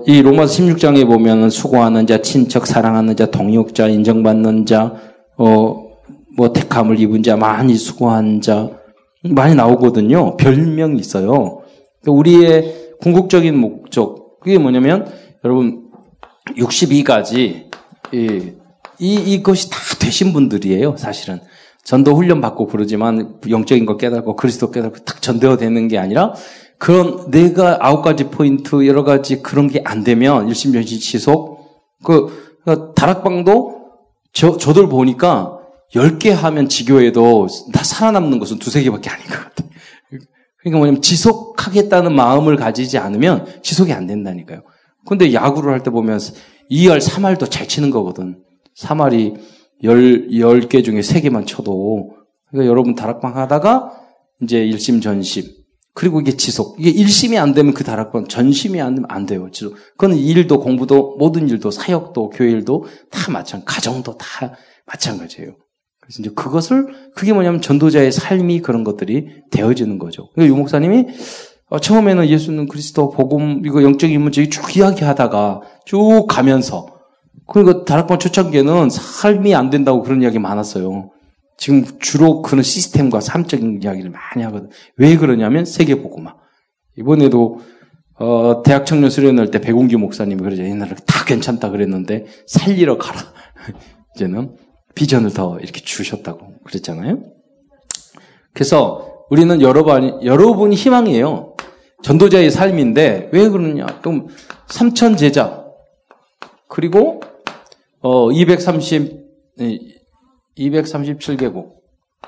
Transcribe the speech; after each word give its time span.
어, 0.00 0.04
이 0.06 0.22
로마서 0.22 0.62
16장에 0.62 1.06
보면은 1.06 1.50
수고하는 1.50 2.06
자, 2.06 2.22
친척, 2.22 2.66
사랑하는 2.66 3.16
자, 3.16 3.26
동역자, 3.26 3.88
인정받는 3.88 4.66
자, 4.66 4.94
어, 5.36 5.90
뭐 6.36 6.52
택함을 6.52 6.98
입은 6.98 7.22
자, 7.22 7.36
많이 7.36 7.74
수고한 7.74 8.40
자, 8.40 8.70
많이 9.22 9.54
나오거든요. 9.54 10.36
별명이 10.36 10.98
있어요. 10.98 11.62
그러니까 12.00 12.12
우리의 12.18 12.94
궁극적인 13.02 13.56
목적, 13.56 14.40
그게 14.40 14.58
뭐냐면, 14.58 15.06
여러분, 15.44 15.90
62가지, 16.56 17.68
이, 18.12 18.52
이, 18.98 19.14
이것이 19.14 19.70
다 19.70 19.76
되신 20.00 20.32
분들이에요, 20.32 20.96
사실은. 20.96 21.40
전도 21.84 22.14
훈련 22.14 22.40
받고 22.40 22.66
그러지만, 22.68 23.38
영적인 23.48 23.84
거 23.84 23.96
깨닫고, 23.96 24.36
그리스도 24.36 24.70
깨닫고, 24.70 25.04
딱 25.04 25.20
전도가 25.20 25.56
되는 25.58 25.88
게 25.88 25.98
아니라, 25.98 26.34
그런 26.80 27.30
내가 27.30 27.76
아홉 27.80 28.00
가지 28.02 28.24
포인트 28.30 28.86
여러 28.86 29.04
가지 29.04 29.42
그런 29.42 29.68
게 29.68 29.82
안 29.84 30.02
되면 30.02 30.48
일심전심 30.48 30.98
지속 30.98 31.60
그, 32.02 32.58
그 32.64 32.92
다락방도 32.96 33.80
저 34.32 34.56
저들 34.56 34.88
보니까 34.88 35.58
열개 35.94 36.30
하면 36.30 36.68
지교에도 36.70 37.48
다 37.74 37.84
살아남는 37.84 38.38
것은 38.38 38.58
두세 38.58 38.82
개밖에 38.82 39.10
아닌 39.10 39.26
것 39.26 39.34
같아. 39.34 39.64
그러니까 40.60 40.78
뭐냐면 40.78 41.02
지속하겠다는 41.02 42.14
마음을 42.14 42.56
가지지 42.56 42.96
않으면 42.96 43.46
지속이 43.62 43.92
안 43.92 44.06
된다니까요. 44.06 44.62
근데 45.06 45.34
야구를 45.34 45.72
할 45.72 45.82
때 45.82 45.90
보면 45.90 46.18
2할, 46.70 46.98
3할도 47.00 47.50
잘 47.50 47.68
치는 47.68 47.90
거거든. 47.90 48.38
3할이 48.78 49.36
10, 49.82 50.30
10개 50.30 50.82
중에 50.82 51.00
3개만 51.00 51.46
쳐도. 51.46 52.10
그러니까 52.48 52.70
여러분 52.70 52.94
다락방 52.94 53.36
하다가 53.36 53.92
이제 54.42 54.64
일심전심. 54.64 55.59
그리고 55.94 56.20
이게 56.20 56.36
지속. 56.36 56.76
이게 56.78 56.90
일심이 56.90 57.38
안 57.38 57.52
되면 57.52 57.74
그 57.74 57.84
다락방, 57.84 58.28
전심이 58.28 58.80
안 58.80 58.94
되면 58.94 59.06
안 59.10 59.26
돼요. 59.26 59.48
지속. 59.50 59.74
그건 59.96 60.16
일도, 60.16 60.60
공부도, 60.60 61.16
모든 61.18 61.48
일도, 61.48 61.70
사역도, 61.70 62.30
교회 62.30 62.50
일도 62.50 62.86
다 63.10 63.30
마찬가지, 63.30 63.66
가정도 63.66 64.16
다 64.16 64.54
마찬가지예요. 64.86 65.56
그래서 66.00 66.20
이제 66.20 66.30
그것을, 66.34 66.88
그게 67.14 67.32
뭐냐면 67.32 67.60
전도자의 67.60 68.12
삶이 68.12 68.60
그런 68.60 68.84
것들이 68.84 69.28
되어지는 69.50 69.98
거죠. 69.98 70.30
그러니까 70.34 70.54
유 70.54 70.58
목사님이 70.58 71.06
어, 71.70 71.78
처음에는 71.78 72.28
예수는 72.28 72.66
그리스도, 72.66 73.10
복음, 73.10 73.62
이거 73.64 73.82
영적인 73.82 74.20
문제 74.20 74.48
쭉 74.48 74.76
이야기하다가 74.76 75.60
쭉 75.86 76.26
가면서, 76.28 76.86
그리고 77.46 77.84
다락방 77.84 78.18
초창기에는 78.18 78.90
삶이 78.90 79.54
안 79.54 79.70
된다고 79.70 80.02
그런 80.02 80.22
이야기 80.22 80.38
많았어요. 80.38 81.10
지금 81.60 81.84
주로 82.00 82.40
그런 82.40 82.62
시스템과 82.62 83.20
삶적인 83.20 83.82
이야기를 83.82 84.10
많이 84.10 84.42
하거든. 84.46 84.70
왜 84.96 85.16
그러냐면 85.18 85.66
세계보고마. 85.66 86.34
이번에도 86.96 87.60
어, 88.14 88.62
대학 88.64 88.86
청년 88.86 89.10
수련할 89.10 89.50
때 89.50 89.60
백운기 89.60 89.96
목사님이 89.96 90.42
그러죠. 90.42 90.62
옛날에 90.64 90.94
다 91.06 91.24
괜찮다 91.26 91.68
그랬는데 91.68 92.24
살리러 92.46 92.96
가라. 92.96 93.20
이제는 94.16 94.56
비전을 94.94 95.34
더 95.34 95.58
이렇게 95.60 95.82
주셨다고 95.82 96.60
그랬잖아요. 96.64 97.22
그래서 98.54 99.26
우리는 99.28 99.60
여러분, 99.60 100.24
여러분이 100.24 100.74
희망이에요. 100.74 101.56
전도자의 102.02 102.50
삶인데 102.50 103.28
왜 103.32 103.48
그러냐? 103.50 104.00
좀 104.02 104.28
삼천 104.68 105.18
제자 105.18 105.66
그리고 106.68 107.20
어 108.00 108.32
230, 108.32 109.20
237개국. 110.58 111.80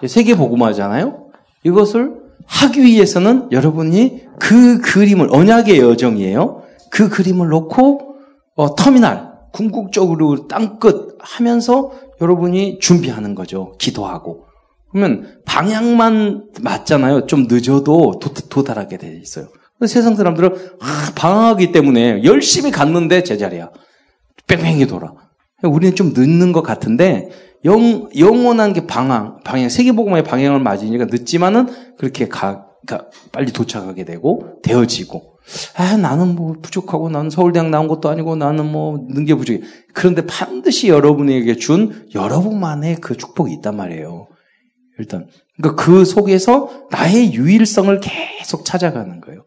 세계 0.06 0.34
복음화잖아요? 0.34 1.28
이것을 1.64 2.22
하기 2.46 2.82
위해서는 2.82 3.52
여러분이 3.52 4.22
그 4.38 4.80
그림을, 4.80 5.28
언약의 5.30 5.78
여정이에요. 5.78 6.62
그 6.90 7.08
그림을 7.08 7.48
놓고, 7.48 8.16
어, 8.56 8.74
터미널, 8.74 9.32
궁극적으로 9.52 10.48
땅끝 10.48 11.18
하면서 11.20 11.92
여러분이 12.20 12.78
준비하는 12.80 13.34
거죠. 13.34 13.72
기도하고. 13.78 14.46
그러면 14.90 15.40
방향만 15.46 16.50
맞잖아요. 16.61 17.27
좀 17.27 17.46
늦어도 17.48 18.18
도, 18.18 18.62
달하게 18.62 18.98
돼 18.98 19.18
있어요. 19.22 19.48
세상 19.86 20.14
사람들은 20.14 20.55
아, 20.80 21.12
방황하기 21.14 21.72
때문에 21.72 22.24
열심히 22.24 22.70
갔는데 22.70 23.22
제자리야. 23.22 23.70
뺑뺑이 24.46 24.86
돌아. 24.86 25.12
우리는 25.62 25.94
좀 25.94 26.12
늦는 26.14 26.52
것 26.52 26.62
같은데 26.62 27.30
영, 27.64 28.08
영원한 28.17 28.73
게 28.73 28.86
방향, 28.86 29.39
방향, 29.45 29.68
세계복음의 29.68 30.24
방향을 30.24 30.61
맞으니까 30.61 31.06
늦지만은 31.06 31.68
그렇게 31.96 32.28
가, 32.28 32.67
가, 32.86 33.06
빨리 33.30 33.52
도착하게 33.52 34.05
되고, 34.05 34.58
되어지고. 34.62 35.36
아, 35.77 35.96
나는 35.96 36.34
뭐 36.34 36.56
부족하고, 36.61 37.08
나는 37.11 37.30
서울대학 37.30 37.68
나온 37.70 37.89
것도 37.89 38.08
아니고, 38.08 38.36
나는 38.36 38.70
뭐는게 38.70 39.34
부족해. 39.34 39.61
그런데 39.92 40.27
반드시 40.27 40.89
여러분에게 40.89 41.56
준 41.56 42.08
여러분만의 42.14 42.96
그 42.96 43.17
축복이 43.17 43.52
있단 43.55 43.77
말이에요. 43.77 44.29
일단. 44.98 45.27
그러니까 45.56 45.83
그 45.83 46.05
속에서 46.05 46.86
나의 46.90 47.34
유일성을 47.34 48.00
계속 48.00 48.64
찾아가는 48.64 49.20
거예요. 49.20 49.44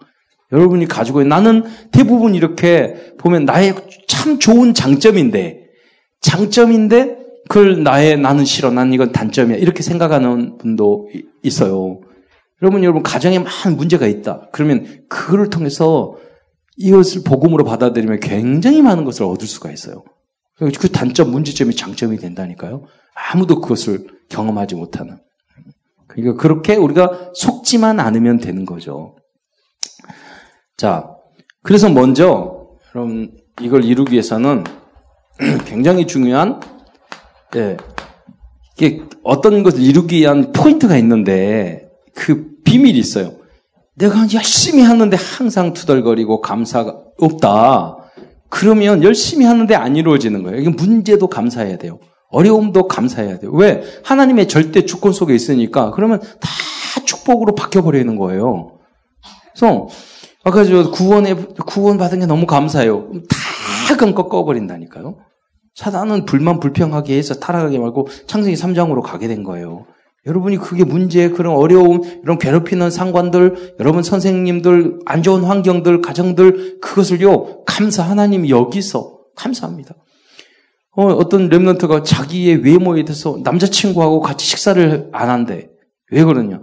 여러분이 0.51 0.87
가지고 0.87 1.23
나는 1.23 1.63
대부분 1.91 2.35
이렇게 2.35 3.13
보면 3.17 3.45
나의 3.45 3.75
참 4.07 4.39
좋은 4.39 4.73
장점인데, 4.73 5.65
장점인데, 6.21 7.24
그걸 7.47 7.83
나의 7.83 8.17
나는 8.17 8.45
싫어. 8.45 8.71
난 8.71 8.93
이건 8.93 9.11
단점이야. 9.11 9.57
이렇게 9.57 9.83
생각하는 9.83 10.57
분도 10.57 11.09
있어요. 11.43 12.01
여러분, 12.61 12.83
여러분, 12.83 13.03
가정에 13.03 13.39
많은 13.39 13.77
문제가 13.77 14.07
있다. 14.07 14.49
그러면 14.51 15.03
그거를 15.09 15.49
통해서 15.49 16.15
이것을 16.77 17.23
복음으로 17.23 17.63
받아들이면 17.63 18.19
굉장히 18.19 18.81
많은 18.81 19.05
것을 19.05 19.23
얻을 19.25 19.47
수가 19.47 19.71
있어요. 19.71 20.03
그 20.57 20.89
단점, 20.89 21.31
문제점이 21.31 21.75
장점이 21.75 22.17
된다니까요. 22.17 22.85
아무도 23.13 23.61
그것을 23.61 24.07
경험하지 24.29 24.75
못하는. 24.75 25.17
그러니까 26.07 26.41
그렇게 26.41 26.75
우리가 26.75 27.31
속지만 27.33 27.99
않으면 27.99 28.39
되는 28.39 28.65
거죠. 28.65 29.15
자, 30.77 31.09
그래서 31.61 31.89
먼저, 31.89 32.67
여러분, 32.93 33.37
이걸 33.61 33.83
이루기 33.83 34.13
위해서는 34.13 34.63
굉장히 35.65 36.07
중요한 36.07 36.59
예. 37.55 37.77
이게 38.77 39.03
어떤 39.23 39.63
것을 39.63 39.81
이루기 39.81 40.19
위한 40.19 40.51
포인트가 40.51 40.97
있는데 40.97 41.89
그 42.13 42.55
비밀이 42.63 42.97
있어요. 42.97 43.33
내가 43.95 44.27
열심히 44.33 44.83
하는데 44.83 45.15
항상 45.15 45.73
투덜거리고 45.73 46.41
감사가 46.41 46.97
없다. 47.19 47.97
그러면 48.49 49.03
열심히 49.03 49.45
하는데 49.45 49.73
안 49.75 49.95
이루어지는 49.95 50.43
거예요. 50.43 50.59
이게 50.59 50.69
문제도 50.69 51.25
감사해야 51.27 51.77
돼요. 51.77 51.99
어려움도 52.29 52.87
감사해야 52.87 53.39
돼요. 53.39 53.51
왜? 53.53 53.83
하나님의 54.03 54.47
절대 54.47 54.85
주권 54.85 55.13
속에 55.13 55.33
있으니까 55.33 55.91
그러면 55.91 56.19
다 56.19 56.49
축복으로 57.05 57.55
바뀌어버리는 57.55 58.15
거예요. 58.17 58.79
그래서 59.53 59.87
아까 60.43 60.63
저 60.65 60.91
구원에 60.91 61.33
구원 61.65 61.97
받은 61.97 62.19
게 62.19 62.25
너무 62.25 62.45
감사해요. 62.45 63.09
다 63.87 63.95
그럼 63.95 64.13
꺾어버린다니까요. 64.13 65.15
사단은 65.75 66.25
불만 66.25 66.59
불평하게 66.59 67.17
해서 67.17 67.35
타락하게 67.35 67.79
말고 67.79 68.07
창세기 68.27 68.55
3장으로 68.55 69.01
가게 69.01 69.27
된 69.27 69.43
거예요. 69.43 69.85
여러분이 70.25 70.57
그게 70.57 70.83
문제, 70.83 71.29
그런 71.29 71.55
어려움, 71.55 72.01
이런 72.23 72.39
괴롭히는 72.39 72.89
상관들, 72.89 73.75
여러분 73.79 74.01
선생님들, 74.01 75.01
안 75.05 75.21
좋은 75.21 75.43
환경들, 75.43 76.01
가정들, 76.01 76.79
그것을요, 76.79 77.63
감사, 77.65 78.01
하나님이 78.01 78.49
여기서 78.49 79.19
감사합니다. 79.35 79.93
어, 80.97 81.07
어떤 81.07 81.49
랩런트가 81.49 82.03
자기의 82.03 82.63
외모에 82.63 83.03
대해서 83.03 83.37
남자친구하고 83.43 84.21
같이 84.21 84.47
식사를 84.47 85.09
안 85.11 85.29
한대. 85.29 85.69
왜 86.09 86.23
그러냐? 86.23 86.61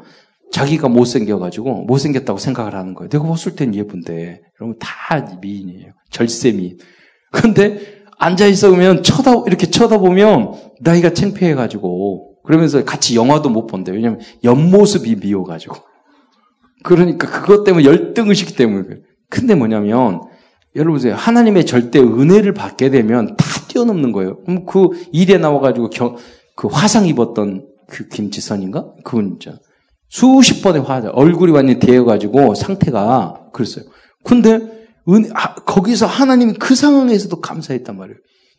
자기가 0.50 0.88
못생겨가지고 0.88 1.84
못생겼다고 1.84 2.38
생각을 2.38 2.74
하는 2.74 2.94
거예요. 2.94 3.10
내가 3.10 3.24
봤을 3.24 3.54
땐 3.54 3.74
예쁜데. 3.74 4.40
여러분 4.60 4.78
다 4.78 5.38
미인이에요. 5.40 5.92
절세 6.10 6.52
미인. 6.52 6.78
근데 7.31 8.01
앉아 8.22 8.46
있으면 8.46 9.02
쳐다 9.02 9.42
이렇게 9.46 9.66
쳐다보면 9.66 10.52
나이가 10.80 11.12
창피해 11.12 11.54
가지고 11.54 12.36
그러면서 12.44 12.84
같이 12.84 13.16
영화도 13.16 13.50
못 13.50 13.66
본대. 13.66 13.90
왜냐면 13.90 14.20
옆모습이 14.44 15.16
미워 15.16 15.44
가지고. 15.44 15.76
그러니까 16.84 17.28
그것 17.28 17.64
때문에 17.64 17.84
열등 17.84 18.28
의식 18.28 18.56
때문에 18.56 18.84
그래. 18.84 19.00
근데 19.28 19.56
뭐냐면 19.56 20.20
여러분 20.76 20.94
보세요. 20.94 21.14
하나님의 21.14 21.66
절대 21.66 21.98
은혜를 21.98 22.54
받게 22.54 22.90
되면 22.90 23.36
다 23.36 23.44
뛰어넘는 23.69 24.12
거예요. 24.12 24.40
그럼 24.44 24.66
그 24.66 24.90
일에 25.12 25.38
나와 25.38 25.60
가지고 25.60 25.90
겨, 25.90 26.16
그 26.54 26.68
화상 26.68 27.06
입었던 27.06 27.66
그 27.88 28.08
김지선인가? 28.08 28.92
그분 29.04 29.38
진짜 29.40 29.58
수십 30.08 30.62
번의 30.62 30.82
화상 30.82 31.10
얼굴이 31.14 31.50
완전히 31.50 31.80
되어가지고 31.80 32.54
상태가 32.54 33.48
그랬어요. 33.52 33.84
근데 34.22 34.81
은, 35.08 35.31
아, 35.34 35.54
거기서 35.54 36.06
하나님이 36.06 36.54
그 36.54 36.75
상황에서도 36.75 37.40
감사했단 37.40 37.96
말이에요. 37.96 38.19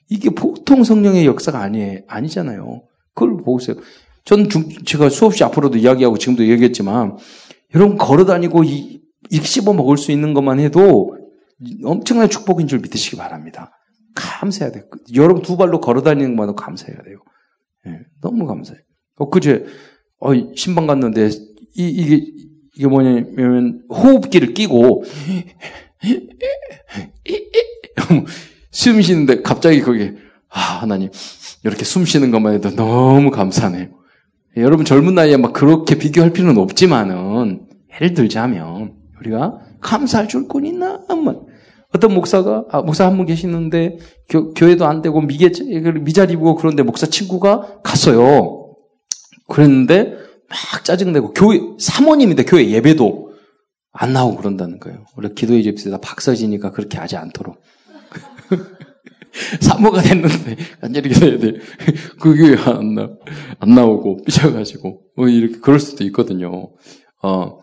이게 0.09 0.29
보통 0.29 0.83
성령의 0.83 1.25
역사가 1.25 1.61
아니, 1.61 1.99
아니잖아요. 2.07 2.83
그걸 3.13 3.37
보세요. 3.43 3.77
전 4.25 4.49
중, 4.49 4.69
제가 4.85 5.09
수없이 5.09 5.43
앞으로도 5.43 5.77
이야기하고 5.77 6.17
지금도 6.17 6.47
얘기했지만, 6.47 7.17
여러분 7.75 7.97
걸어 7.97 8.25
다니고 8.25 8.63
이, 8.63 9.01
이렇게 9.29 9.47
씹어 9.47 9.73
먹을 9.73 9.97
수 9.97 10.11
있는 10.11 10.33
것만 10.33 10.59
해도 10.59 11.17
엄청난 11.85 12.29
축복인 12.29 12.67
줄 12.67 12.79
믿으시기 12.79 13.15
바랍니다. 13.17 13.71
감사해야 14.15 14.71
돼요. 14.71 14.83
여러분 15.15 15.41
두 15.41 15.57
발로 15.57 15.79
걸어 15.79 16.01
다니는 16.01 16.35
것만도 16.35 16.55
감사해야 16.55 17.01
돼요. 17.01 17.17
예, 17.87 17.99
너무 18.21 18.45
감사해요. 18.45 18.81
어, 19.17 19.29
그제, 19.29 19.65
어, 20.19 20.31
신방 20.55 20.87
갔는데, 20.87 21.29
이, 21.75 21.87
이게, 21.87 22.25
이게 22.75 22.87
뭐냐면, 22.87 23.83
호흡기를 23.89 24.53
끼고, 24.53 25.03
숨 28.71 29.01
쉬는데 29.01 29.41
갑자기 29.41 29.81
거기에, 29.81 30.13
아, 30.49 30.59
하나님, 30.59 31.09
이렇게 31.63 31.85
숨 31.85 32.05
쉬는 32.05 32.31
것만 32.31 32.53
해도 32.55 32.69
너무 32.75 33.31
감사하네요. 33.31 33.87
여러분 34.57 34.85
젊은 34.85 35.15
나이에 35.15 35.37
막 35.37 35.53
그렇게 35.53 35.97
비교할 35.97 36.31
필요는 36.31 36.61
없지만은, 36.61 37.67
예를 37.95 38.13
들자면, 38.13 38.93
우리가 39.19 39.59
감사할 39.81 40.27
줄꾼 40.27 40.65
있나? 40.65 41.01
한번. 41.07 41.45
어떤 41.95 42.13
목사가, 42.13 42.65
아, 42.69 42.81
목사 42.81 43.05
한 43.05 43.17
분 43.17 43.25
계시는데, 43.25 43.97
교, 44.29 44.53
교회도 44.53 44.85
안 44.85 45.01
되고, 45.01 45.21
미개, 45.21 45.51
미자리고 46.01 46.55
그런데 46.55 46.83
목사 46.83 47.05
친구가 47.05 47.81
갔어요. 47.83 48.75
그랬는데, 49.47 50.13
막 50.49 50.83
짜증내고, 50.83 51.33
교회, 51.33 51.59
사모님인데 51.79 52.43
교회 52.43 52.67
예배도 52.69 53.32
안 53.93 54.13
나오고 54.13 54.37
그런다는 54.37 54.79
거예요. 54.79 55.05
원래 55.15 55.29
기도의 55.33 55.63
집에다 55.75 55.99
박서지니까 55.99 56.71
그렇게 56.71 56.97
하지 56.97 57.15
않도록. 57.15 57.61
사모가 59.61 60.01
됐는데, 60.01 60.57
간절히 60.81 61.09
기도해야 61.09 61.39
돼. 61.39 61.53
그 62.19 62.35
교회 62.35 62.55
안, 62.55 62.95
나, 62.95 63.09
안 63.59 63.69
나오고, 63.69 64.23
삐져가지고, 64.25 65.01
뭐, 65.15 65.27
이렇게, 65.27 65.59
그럴 65.59 65.79
수도 65.79 66.03
있거든요. 66.05 66.71
어, 67.23 67.59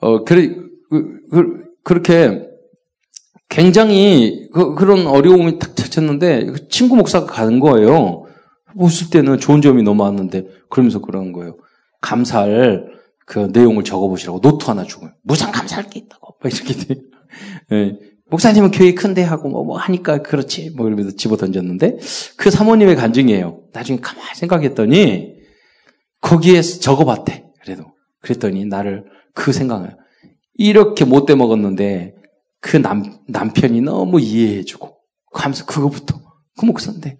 어, 0.00 0.24
그래, 0.24 0.54
그, 0.88 1.20
그, 1.30 1.64
그렇게 1.82 2.50
굉장히 3.50 4.48
그, 4.52 4.84
런 4.84 5.06
어려움이 5.06 5.58
탁 5.58 5.74
찾았는데 5.74 6.46
그 6.46 6.68
친구 6.68 6.96
목사가 6.96 7.26
가는 7.26 7.60
거예요. 7.60 8.24
웃을 8.76 9.10
때는 9.10 9.38
좋은 9.38 9.60
점이 9.60 9.82
너무 9.82 10.04
많은데 10.04 10.46
그러면서 10.70 11.00
그러는 11.00 11.32
거예요. 11.32 11.56
감사할 12.00 12.99
그 13.30 13.48
내용을 13.52 13.84
적어보시라고 13.84 14.40
노트 14.40 14.66
하나 14.66 14.82
주고 14.82 15.06
무상 15.22 15.52
감사할 15.52 15.88
게 15.88 16.00
있다고 16.00 16.34
막 16.42 16.52
이렇게 16.52 16.74
돼. 16.74 17.00
네. 17.70 17.96
목사님은 18.26 18.72
교회 18.72 18.92
큰데 18.92 19.22
하고 19.22 19.48
뭐, 19.48 19.62
뭐 19.62 19.78
하니까 19.78 20.22
그렇지 20.22 20.70
뭐 20.70 20.88
이러면서 20.88 21.16
집어 21.16 21.36
던졌는데 21.36 21.98
그 22.36 22.50
사모님의 22.50 22.96
간증이에요. 22.96 23.60
나중에 23.72 24.00
가만히 24.00 24.34
생각했더니 24.34 25.34
거기에 26.20 26.60
적어봤대. 26.60 27.44
그래도 27.62 27.84
그랬더니 28.20 28.64
나를 28.64 29.04
그 29.32 29.52
생각을 29.52 29.96
이렇게 30.54 31.04
못돼 31.04 31.36
먹었는데 31.36 32.16
그 32.60 32.78
남, 32.78 33.20
남편이 33.28 33.80
너무 33.82 34.20
이해해주고 34.20 34.98
하면서 35.34 35.66
그거부터 35.66 36.20
그 36.58 36.64
목사인데 36.64 37.16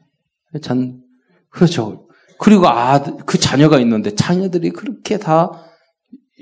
전 0.60 1.04
그렇죠. 1.50 2.08
그리고 2.40 2.66
아, 2.66 3.00
그 3.00 3.38
자녀가 3.38 3.78
있는데 3.78 4.16
자녀들이 4.16 4.70
그렇게 4.70 5.16
다 5.16 5.69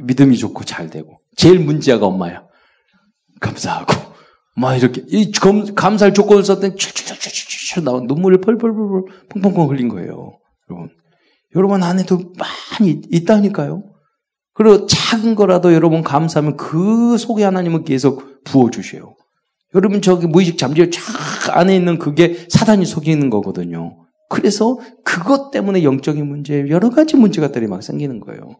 믿음이 0.02 0.36
좋고 0.36 0.64
잘 0.64 0.90
되고 0.90 1.20
제일 1.36 1.58
문제가 1.60 2.06
엄마야. 2.06 2.44
감사하고 3.40 3.94
막 4.56 4.74
이렇게 4.74 5.04
이 5.08 5.30
감사할 5.30 6.12
조건을 6.12 6.44
썼더니 6.44 6.74
츄츄츄츄츄 6.76 7.82
나온 7.82 8.06
눈물을 8.06 8.40
펄펄펄펄 8.40 9.02
펑펑펑 9.30 9.70
흘린 9.70 9.88
거예요. 9.88 10.38
여러분. 10.68 10.90
여러분 11.54 11.82
안에도 11.82 12.32
많이 12.36 13.00
있다니까요. 13.10 13.84
그리고 14.54 14.86
작은 14.86 15.36
거라도 15.36 15.72
여러분 15.72 16.02
감사하면 16.02 16.56
그 16.56 17.16
속에 17.16 17.44
하나님은 17.44 17.84
계속 17.84 18.42
부어주셔요. 18.44 19.14
여러분 19.74 20.02
저기 20.02 20.26
무의식 20.26 20.58
잠재 20.58 20.90
쫙 20.90 21.56
안에 21.56 21.76
있는 21.76 21.98
그게 21.98 22.46
사단이 22.48 22.84
속이는 22.84 23.30
거거든요. 23.30 23.96
그래서 24.28 24.78
그것 25.04 25.50
때문에 25.50 25.84
영적인 25.84 26.26
문제, 26.26 26.66
여러 26.68 26.90
가지 26.90 27.16
문제가 27.16 27.52
들이 27.52 27.66
막 27.66 27.82
생기는 27.82 28.20
거예요. 28.20 28.56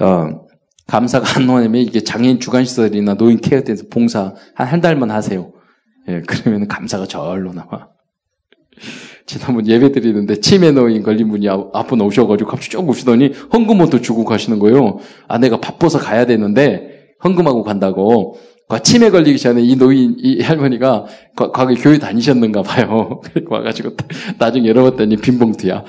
어, 0.00 0.46
감사가 0.86 1.38
안 1.38 1.46
나오면 1.46 1.76
이게 1.76 2.00
장애인 2.00 2.38
주간시설이나 2.40 3.14
노인 3.14 3.38
케어대에서 3.40 3.84
봉사 3.90 4.34
한 4.54 4.68
한 4.68 4.80
달만 4.80 5.10
하세요. 5.10 5.52
예, 6.08 6.22
그러면 6.26 6.68
감사가 6.68 7.06
절로 7.06 7.52
나와. 7.52 7.88
지난번 9.26 9.66
예배 9.66 9.90
드리는데 9.90 10.36
치매 10.40 10.70
노인 10.70 11.02
걸린 11.02 11.28
분이 11.28 11.48
앞분 11.48 12.00
오셔가지고 12.00 12.48
갑자기 12.48 12.70
쭉 12.70 12.88
오시더니 12.88 13.32
헌금부터 13.52 14.00
주고 14.00 14.24
가시는 14.24 14.60
거예요. 14.60 14.98
아 15.26 15.38
내가 15.38 15.58
바빠서 15.60 15.98
가야 15.98 16.26
되는데 16.26 17.14
헌금하고 17.24 17.64
간다고. 17.64 18.38
치매 18.82 19.10
걸리기 19.10 19.38
전에 19.38 19.62
이 19.62 19.76
노인, 19.76 20.16
이 20.18 20.42
할머니가 20.42 21.06
과거에 21.36 21.76
교회 21.76 21.98
다니셨는가 21.98 22.62
봐요. 22.62 23.20
와가지고 23.48 23.90
나중에 24.38 24.68
열어봤더니 24.68 25.16
빈봉투야. 25.16 25.84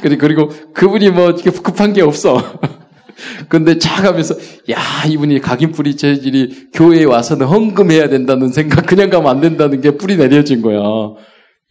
그리고 0.00 0.48
그분이 0.74 1.10
뭐 1.10 1.34
급한 1.62 1.92
게 1.92 2.02
없어. 2.02 2.38
근데 3.48 3.78
차가면서 3.78 4.34
야 4.70 4.78
이분이 5.08 5.40
각인 5.40 5.72
뿌리 5.72 5.96
체질이 5.96 6.70
교회에 6.72 7.04
와서는 7.04 7.46
헌금해야 7.46 8.08
된다는 8.08 8.48
생각 8.48 8.86
그냥 8.86 9.10
가면 9.10 9.30
안 9.30 9.40
된다는 9.40 9.80
게 9.80 9.92
뿌리 9.92 10.16
내려진 10.16 10.62
거야. 10.62 10.80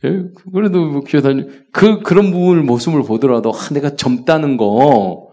예? 0.06 0.24
그래도 0.54 0.86
뭐 0.86 1.01
교회 1.01 1.22
다니 1.22 1.45
그 1.72 2.01
그런 2.01 2.31
부분을 2.31 2.63
모습을 2.63 3.04
보더라도 3.04 3.54
아, 3.54 3.74
내가 3.74 3.95
젊다는 3.95 4.57
거 4.57 5.30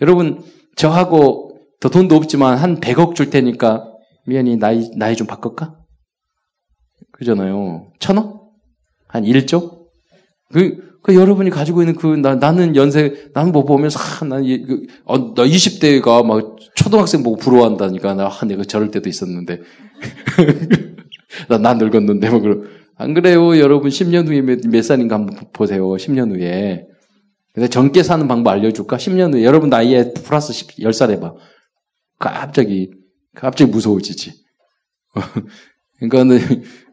여러분 0.00 0.42
저하고 0.76 1.58
더 1.80 1.88
돈도 1.88 2.14
없지만 2.14 2.58
한 2.58 2.80
100억 2.80 3.14
줄 3.14 3.30
테니까 3.30 3.92
미연이 4.26 4.56
나이 4.56 4.90
나이 4.96 5.16
좀 5.16 5.26
바꿀까? 5.26 5.76
그잖아요. 7.12 7.92
천억? 7.98 8.52
한 9.08 9.24
1조? 9.24 9.86
그, 10.52 10.85
그 11.06 11.14
여러분이 11.14 11.50
가지고 11.50 11.82
있는 11.82 11.94
그, 11.94 12.08
나, 12.16 12.34
나는 12.34 12.74
연세, 12.74 13.30
나는 13.32 13.52
뭐 13.52 13.64
보면서, 13.64 14.00
아, 14.00 14.24
난, 14.24 14.42
그, 14.42 14.88
어, 15.04 15.34
나 15.36 15.44
20대가 15.44 16.26
막 16.26 16.56
초등학생 16.74 17.22
보고 17.22 17.36
부러워한다니까. 17.36 18.14
나, 18.14 18.26
아, 18.26 18.44
내가 18.44 18.64
저럴 18.64 18.90
때도 18.90 19.08
있었는데. 19.08 19.60
나, 21.48 21.58
나 21.58 21.74
늙었는데, 21.74 22.28
뭐, 22.28 22.40
그런. 22.40 22.68
안 22.96 23.14
그래요? 23.14 23.56
여러분 23.56 23.88
10년 23.88 24.26
후에 24.26 24.40
몇, 24.40 24.58
몇 24.66 24.82
살인가 24.82 25.14
한번 25.14 25.36
보세요. 25.52 25.86
10년 25.86 26.34
후에. 26.34 26.88
근데 27.54 27.68
젊게 27.68 28.02
사는 28.02 28.26
방법 28.26 28.50
알려줄까? 28.50 28.96
10년 28.96 29.32
후에 29.32 29.44
여러분 29.44 29.70
나이에 29.70 30.12
플러스 30.24 30.52
10, 30.52 30.78
10살 30.78 31.10
해봐. 31.10 31.34
갑자기 32.18 32.90
갑자기 33.32 33.70
무서워지지. 33.70 34.32
그러니까, 36.00 36.46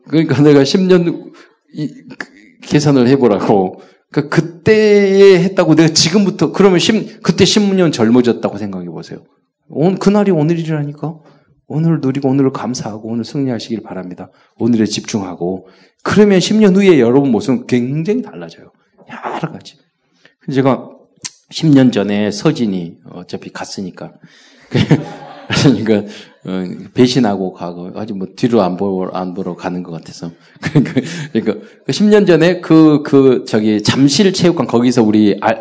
그러니까 0.08 0.42
내가 0.44 0.62
10년 0.62 1.32
이, 1.74 1.88
그, 2.16 2.28
계산을 2.62 3.08
해보라고. 3.08 3.82
그러니까 4.14 4.36
그때 4.36 5.44
했다고 5.44 5.74
내가 5.74 5.90
지금부터 5.90 6.52
그러면 6.52 6.78
10, 6.78 7.24
그때 7.24 7.44
10년 7.46 7.92
젊어졌다고 7.92 8.58
생각해 8.60 8.86
보세요. 8.86 9.24
온 9.70 9.98
그날이 9.98 10.30
오늘이라니까. 10.30 11.16
오늘 11.66 12.00
누리고 12.02 12.30
오늘을 12.30 12.52
감사하고 12.52 13.10
오늘 13.10 13.26
승리하시길 13.26 13.82
바랍니다. 13.82 14.30
오늘에 14.60 14.86
집중하고 14.86 15.68
그러면 16.04 16.38
10년 16.38 16.76
후에 16.76 17.00
여러분 17.00 17.32
모습은 17.32 17.66
굉장히 17.66 18.22
달라져요. 18.22 18.72
여러 19.10 19.52
가지. 19.52 19.78
제가 20.52 20.90
10년 21.52 21.92
전에 21.92 22.30
서진이 22.30 22.98
어차피 23.10 23.52
갔으니까 23.52 24.14
그러니까 25.64 25.94
어, 25.96 26.06
배신하고 26.94 27.54
가고 27.54 27.92
아직 27.96 28.18
뭐 28.18 28.28
뒤로 28.36 28.62
안 28.62 28.76
보러 28.76 29.12
안 29.14 29.34
보러 29.34 29.56
가는 29.56 29.82
것 29.82 29.92
같아서 29.92 30.32
그러니까 30.62 31.02
그러니까 31.32 31.68
10년 31.88 32.22
그 32.22 32.26
전에 32.26 32.62
그그 32.62 33.04
그 33.04 33.46
저기 33.46 33.82
잠실 33.82 34.34
체육관 34.34 34.68
거기서 34.68 35.04
우리 35.04 35.38
아, 35.42 35.54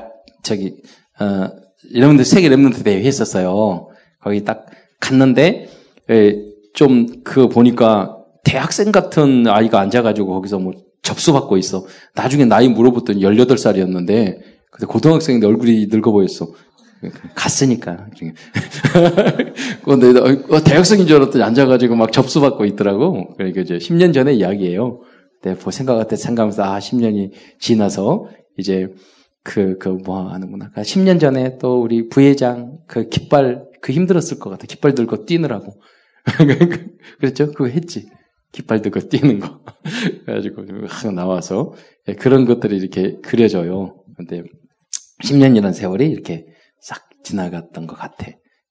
저기 0.43 0.75
어 1.21 1.49
여러분들 1.95 2.25
세계 2.25 2.49
랩런트 2.49 2.85
대회 2.85 3.03
했었어요. 3.05 3.89
거기 4.21 4.45
딱 4.45 4.67
갔는데 5.01 5.69
예, 6.11 6.37
좀그 6.75 7.49
보니까 7.49 8.17
대학생 8.45 8.91
같은 8.91 9.47
아이가 9.47 9.81
앉아가지고 9.81 10.33
거기서 10.35 10.59
뭐 10.59 10.73
접수받고 11.03 11.57
있어. 11.59 11.85
나중에 12.15 12.45
나이 12.45 12.69
물어봤더니 12.69 13.21
18살이었는데, 13.21 14.39
근데 14.71 14.87
고등학생인데 14.87 15.47
얼굴이 15.47 15.89
늙어 15.91 16.13
보였어. 16.13 16.49
갔으니까. 17.35 18.07
근데 19.85 20.19
어, 20.19 20.61
대학생인 20.63 21.07
줄 21.07 21.17
알았더니 21.17 21.43
앉아가지고 21.43 21.97
막 21.97 22.13
접수받고 22.13 22.65
있더라고. 22.67 23.35
그러니까 23.37 23.61
이제 23.61 23.79
10년 23.79 24.15
전의 24.15 24.39
이야기예요. 24.39 25.01
네, 25.43 25.55
뭐 25.63 25.73
생각할 25.73 26.07
때 26.07 26.17
생각하면서 26.17 26.63
아 26.63 26.79
10년이 26.79 27.33
지나서 27.59 28.29
이제 28.59 28.89
그 29.43 29.79
그 29.79 29.89
뭐 30.05 30.29
하는구나. 30.31 30.71
10년 30.77 31.19
그러니까 31.19 31.19
전에 31.19 31.59
또 31.59 31.83
우리 31.83 32.09
부회장 32.09 32.79
그 32.87 33.09
깃발 33.09 33.65
그 33.81 33.93
힘들었을 33.93 34.39
것 34.39 34.51
같아. 34.51 34.67
깃발 34.67 34.95
들고 34.95 35.25
뛰느라고. 35.27 35.73
그랬죠? 37.19 37.51
그거 37.51 37.67
했지. 37.67 38.09
깃발 38.53 38.83
들고 38.83 39.09
뛰는 39.09 39.41
거. 39.41 39.61
그래가지고 40.25 40.65
항 40.87 41.15
나와서 41.15 41.75
예, 42.09 42.15
그런 42.15 42.45
것들이 42.45 42.77
이렇게 42.77 43.17
그려져요. 43.23 43.97
근데 44.17 44.43
10년이라는 45.25 45.73
세월이 45.73 46.09
이렇게 46.09 46.47
싹 46.47 46.52
지나갔던 47.23 47.87
것 47.87 47.97
같아. 47.97 48.27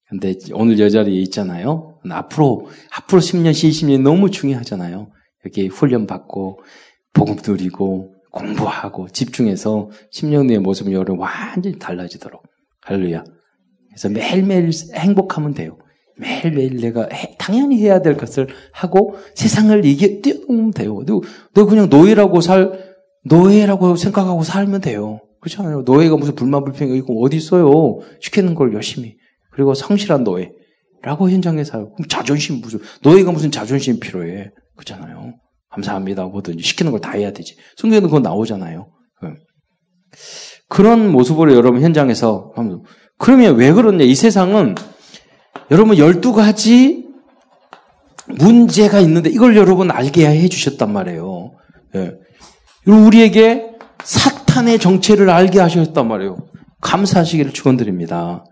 근데 0.09 0.35
오늘 0.53 0.77
여 0.79 0.89
자리에 0.89 1.21
있잖아요. 1.21 1.99
앞으로, 2.09 2.67
앞으로 2.97 3.21
10년, 3.21 3.51
20년 3.51 4.01
너무 4.01 4.29
중요하잖아요. 4.29 5.09
여기 5.45 5.67
훈련 5.67 6.05
받고, 6.05 6.59
복음 7.13 7.37
누리고, 7.45 8.13
공부하고, 8.31 9.07
집중해서 9.07 9.89
10년 10.13 10.49
후의 10.49 10.59
모습은 10.59 10.91
여러분 10.91 11.19
완전히 11.19 11.79
달라지도록. 11.79 12.43
할렐루야. 12.81 13.23
그래서 13.89 14.09
매일매일 14.09 14.71
행복하면 14.95 15.53
돼요. 15.53 15.77
매일매일 16.17 16.77
내가 16.77 17.07
해, 17.11 17.35
당연히 17.37 17.81
해야 17.81 18.01
될 18.01 18.17
것을 18.17 18.47
하고 18.73 19.15
세상을 19.35 19.85
이겨 19.85 20.21
뛰어넘으면 20.21 20.71
돼요. 20.71 21.03
너, 21.05 21.21
너 21.53 21.65
그냥 21.65 21.89
노예라고 21.89 22.41
살, 22.41 22.95
노예라고 23.25 23.95
생각하고 23.95 24.43
살면 24.43 24.81
돼요. 24.81 25.21
그렇잖아요. 25.41 25.81
노예가 25.81 26.17
무슨 26.17 26.35
불만 26.35 26.63
불평이 26.63 26.95
있고 26.99 27.23
어디 27.25 27.37
있어요. 27.37 27.99
시키는 28.21 28.55
걸 28.55 28.73
열심히. 28.73 29.15
그리고 29.51 29.73
성실한 29.73 30.23
노예라고 30.23 31.29
현장에 31.29 31.63
살고. 31.63 31.95
그럼 31.95 32.07
자존심 32.07 32.61
무슨, 32.61 32.79
노예가 33.01 33.31
무슨 33.31 33.51
자존심 33.51 33.99
필요해. 33.99 34.51
그렇잖아요. 34.75 35.33
감사합니다. 35.69 36.25
뭐든지 36.25 36.63
시키는 36.63 36.91
걸 36.91 37.01
다 37.01 37.11
해야 37.11 37.31
되지. 37.33 37.55
성경에는 37.77 38.09
그거 38.09 38.19
나오잖아요. 38.19 38.89
그런 40.67 41.11
모습으로 41.11 41.53
여러분 41.53 41.81
현장에서 41.81 42.53
그러면 43.17 43.55
왜 43.55 43.71
그러냐? 43.71 44.03
이 44.03 44.15
세상은 44.15 44.75
여러분 45.69 45.95
12가지 45.97 47.05
문제가 48.27 48.99
있는데 48.99 49.29
이걸 49.29 49.55
여러분 49.57 49.91
알게 49.91 50.27
해 50.27 50.47
주셨단 50.47 50.91
말이에요. 50.93 51.51
예. 51.95 52.13
우리에게 52.85 53.71
사 54.03 54.40
탄의 54.51 54.79
정체를 54.79 55.29
알게 55.29 55.59
하셨단 55.61 56.07
말이에요. 56.07 56.37
감사하시기를 56.81 57.53
축원드립니다. 57.53 58.43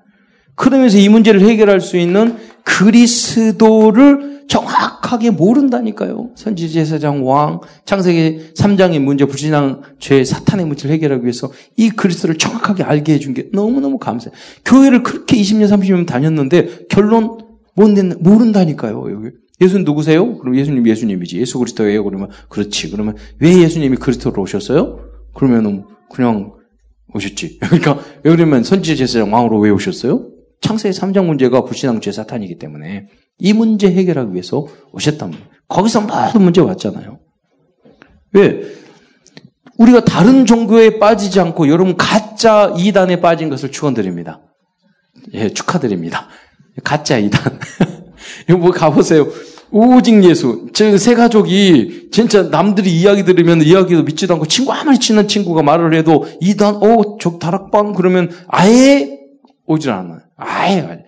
그러면서 0.55 0.97
이 0.97 1.09
문제를 1.09 1.41
해결할 1.41 1.81
수 1.81 1.97
있는 1.97 2.37
그리스도를 2.63 4.45
정확하게 4.47 5.31
모른다니까요. 5.31 6.31
선지 6.35 6.71
제사장 6.71 7.27
왕 7.27 7.59
창세기 7.85 8.53
3장의 8.55 8.99
문제 8.99 9.25
불신앙 9.25 9.81
죄 9.99 10.23
사탄의 10.23 10.65
문제를 10.67 10.95
해결하기 10.95 11.23
위해서 11.23 11.51
이 11.75 11.89
그리스도를 11.89 12.37
정확하게 12.37 12.83
알게 12.83 13.13
해준 13.13 13.33
게 13.33 13.49
너무너무 13.51 13.99
감사해요. 13.99 14.31
교회를 14.65 15.03
그렇게 15.03 15.35
20년 15.35 15.67
30년 15.67 16.07
다녔는데 16.07 16.87
결론 16.89 17.39
모른다니까요. 17.75 19.11
여기 19.11 19.29
예수는 19.61 19.83
누구세요? 19.83 20.37
그럼 20.37 20.55
예수님 20.55 20.87
예수님이지. 20.87 21.39
예수 21.39 21.59
그리스도예요. 21.59 22.03
그러면 22.05 22.29
그렇지. 22.47 22.89
그러면 22.89 23.15
왜 23.39 23.61
예수님이 23.61 23.97
그리스도로 23.97 24.41
오셨어요? 24.41 25.08
그러면은 25.33 25.85
그냥 26.11 26.53
오셨지. 27.13 27.59
그러니까 27.61 27.99
왜 28.23 28.31
그러면 28.35 28.63
선지 28.63 28.95
제사장 28.95 29.33
왕으로 29.33 29.59
왜 29.59 29.69
오셨어요? 29.69 30.29
창세기 30.61 30.97
3장 30.97 31.25
문제가 31.25 31.63
불신앙 31.63 32.01
죄 32.01 32.11
사탄이기 32.11 32.57
때문에 32.57 33.07
이 33.37 33.53
문제 33.53 33.91
해결하기 33.91 34.33
위해서 34.33 34.67
오셨단 34.91 35.29
말이에요. 35.31 35.49
거기서 35.67 36.01
모든 36.01 36.41
문제 36.41 36.61
왔잖아요. 36.61 37.19
왜? 38.33 38.61
우리가 39.77 40.03
다른 40.03 40.45
종교에 40.45 40.99
빠지지 40.99 41.39
않고 41.39 41.69
여러분 41.69 41.95
가짜 41.95 42.73
이단에 42.77 43.21
빠진 43.21 43.49
것을 43.49 43.71
축원드립니다. 43.71 44.41
예, 45.33 45.49
축하드립니다. 45.49 46.27
가짜 46.83 47.17
이단. 47.17 47.59
이거 48.49 48.57
뭐 48.57 48.71
가보세요. 48.71 49.27
오직 49.71 50.23
예수. 50.23 50.67
제 50.73 50.97
세 50.97 51.13
가족이 51.15 52.09
진짜 52.11 52.43
남들이 52.49 52.91
이야기 52.91 53.23
들으면 53.23 53.61
이야기도 53.61 54.03
믿지도 54.03 54.33
않고 54.33 54.47
친구 54.47 54.73
아무리 54.73 54.97
친한 54.99 55.27
친구가 55.27 55.61
말을 55.63 55.93
해도 55.93 56.25
이단, 56.41 56.75
어, 56.77 57.17
저 57.19 57.37
다락방 57.37 57.93
그러면 57.93 58.31
아예 58.47 59.19
오질 59.65 59.91
않아요. 59.91 60.19
아예. 60.37 61.03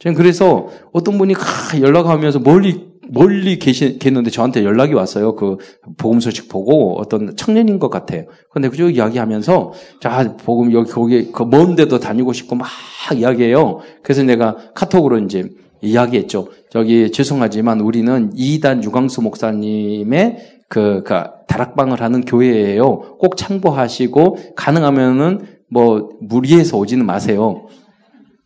저는 0.00 0.16
그래서 0.16 0.68
어떤 0.92 1.18
분이 1.18 1.34
연락하면서 1.80 2.40
멀리 2.40 2.90
멀리 3.12 3.58
계시, 3.58 3.98
겠는데 3.98 4.30
저한테 4.30 4.64
연락이 4.64 4.94
왔어요. 4.94 5.34
그 5.34 5.56
복음 5.96 6.20
소식 6.20 6.48
보고 6.48 6.96
어떤 7.00 7.36
청년인 7.36 7.78
것 7.80 7.90
같아요. 7.90 8.24
근데 8.52 8.68
그저 8.68 8.88
이야기하면서 8.88 9.72
자 10.00 10.36
복음 10.36 10.72
여기 10.72 10.90
거기 10.90 11.32
그 11.32 11.42
먼데도 11.42 11.98
다니고 11.98 12.32
싶고 12.32 12.54
막 12.54 12.68
이야기해요. 13.14 13.80
그래서 14.02 14.22
내가 14.22 14.56
카톡으로 14.74 15.18
이제 15.18 15.50
이야기했죠. 15.82 16.48
저기 16.70 17.10
죄송하지만 17.10 17.80
우리는 17.80 18.30
이단 18.34 18.84
유광수 18.84 19.22
목사님의 19.22 20.60
그, 20.68 21.02
그 21.04 21.14
다락방을 21.48 22.00
하는 22.00 22.20
교회예요. 22.24 23.16
꼭 23.18 23.36
참고하시고 23.36 24.54
가능하면은 24.54 25.46
뭐 25.68 26.10
무리해서 26.20 26.76
오지는 26.76 27.06
마세요. 27.06 27.66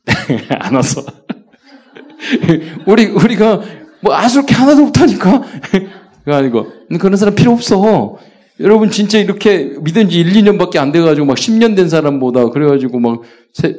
안 0.58 0.74
와서. 0.74 1.02
우리, 2.86 3.06
우리가 3.06 3.60
뭐 4.00 4.14
아수렇게 4.14 4.54
하나도 4.54 4.86
못하니까. 4.86 5.42
그거 6.24 6.36
아니고. 6.36 6.66
그런 6.98 7.16
사람 7.16 7.34
필요 7.34 7.52
없어. 7.52 8.16
여러분 8.60 8.90
진짜 8.90 9.18
이렇게 9.18 9.74
믿은 9.80 10.08
지 10.08 10.20
1, 10.20 10.32
2년밖에 10.32 10.76
안 10.76 10.92
돼가지고 10.92 11.26
막 11.26 11.36
10년 11.36 11.74
된 11.74 11.88
사람보다 11.88 12.50
그래가지고 12.50 13.00
막 13.00 13.22
세, 13.52 13.76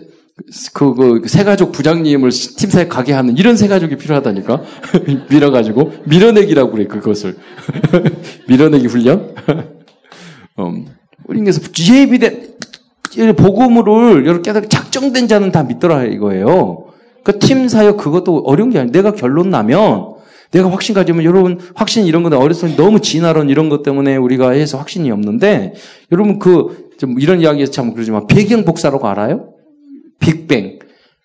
그, 0.74 0.94
그, 0.94 1.28
세가족 1.28 1.72
부장님을 1.72 2.30
팀사에 2.30 2.88
가게 2.88 3.14
하는 3.14 3.38
이런 3.38 3.56
세가족이 3.56 3.96
필요하다니까? 3.96 4.62
밀어가지고. 5.32 5.94
밀어내기라고 6.06 6.72
그래, 6.72 6.86
그것을. 6.88 7.38
밀어내기 8.48 8.88
훈련? 8.88 9.34
음, 10.60 10.88
우리 11.28 11.40
그래서 11.40 11.62
예비된, 11.62 12.56
복음을 13.38 14.26
이렇게 14.26 14.52
작정된 14.68 15.28
자는 15.30 15.52
다 15.52 15.64
믿더라 15.64 16.04
이거예요. 16.04 16.88
그 17.24 17.40
팀 17.40 17.68
사역 17.70 17.98
그것도 17.98 18.44
어려운 18.46 18.70
게 18.70 18.80
아니에요. 18.80 18.92
내가 18.92 19.14
결론 19.14 19.50
나면 19.50 20.16
내가 20.52 20.70
확신 20.70 20.94
가지면 20.94 21.24
여러분 21.24 21.60
확신 21.74 22.06
이런 22.06 22.24
거는 22.24 22.38
어렸을 22.38 22.70
때 22.70 22.76
너무 22.76 23.00
진화론 23.00 23.50
이런 23.50 23.70
것 23.70 23.84
때문에 23.84 24.16
우리가 24.18 24.52
해서 24.52 24.78
확신이 24.78 25.12
없는데 25.12 25.74
여러분 26.12 26.40
그 26.40 26.86
좀 26.98 27.20
이런 27.20 27.42
이야기에서 27.42 27.72
참 27.72 27.94
그러지만 27.94 28.28
배경 28.28 28.64
복사라고 28.66 29.08
알아요? 29.08 29.50
빅뱅. 30.20 30.80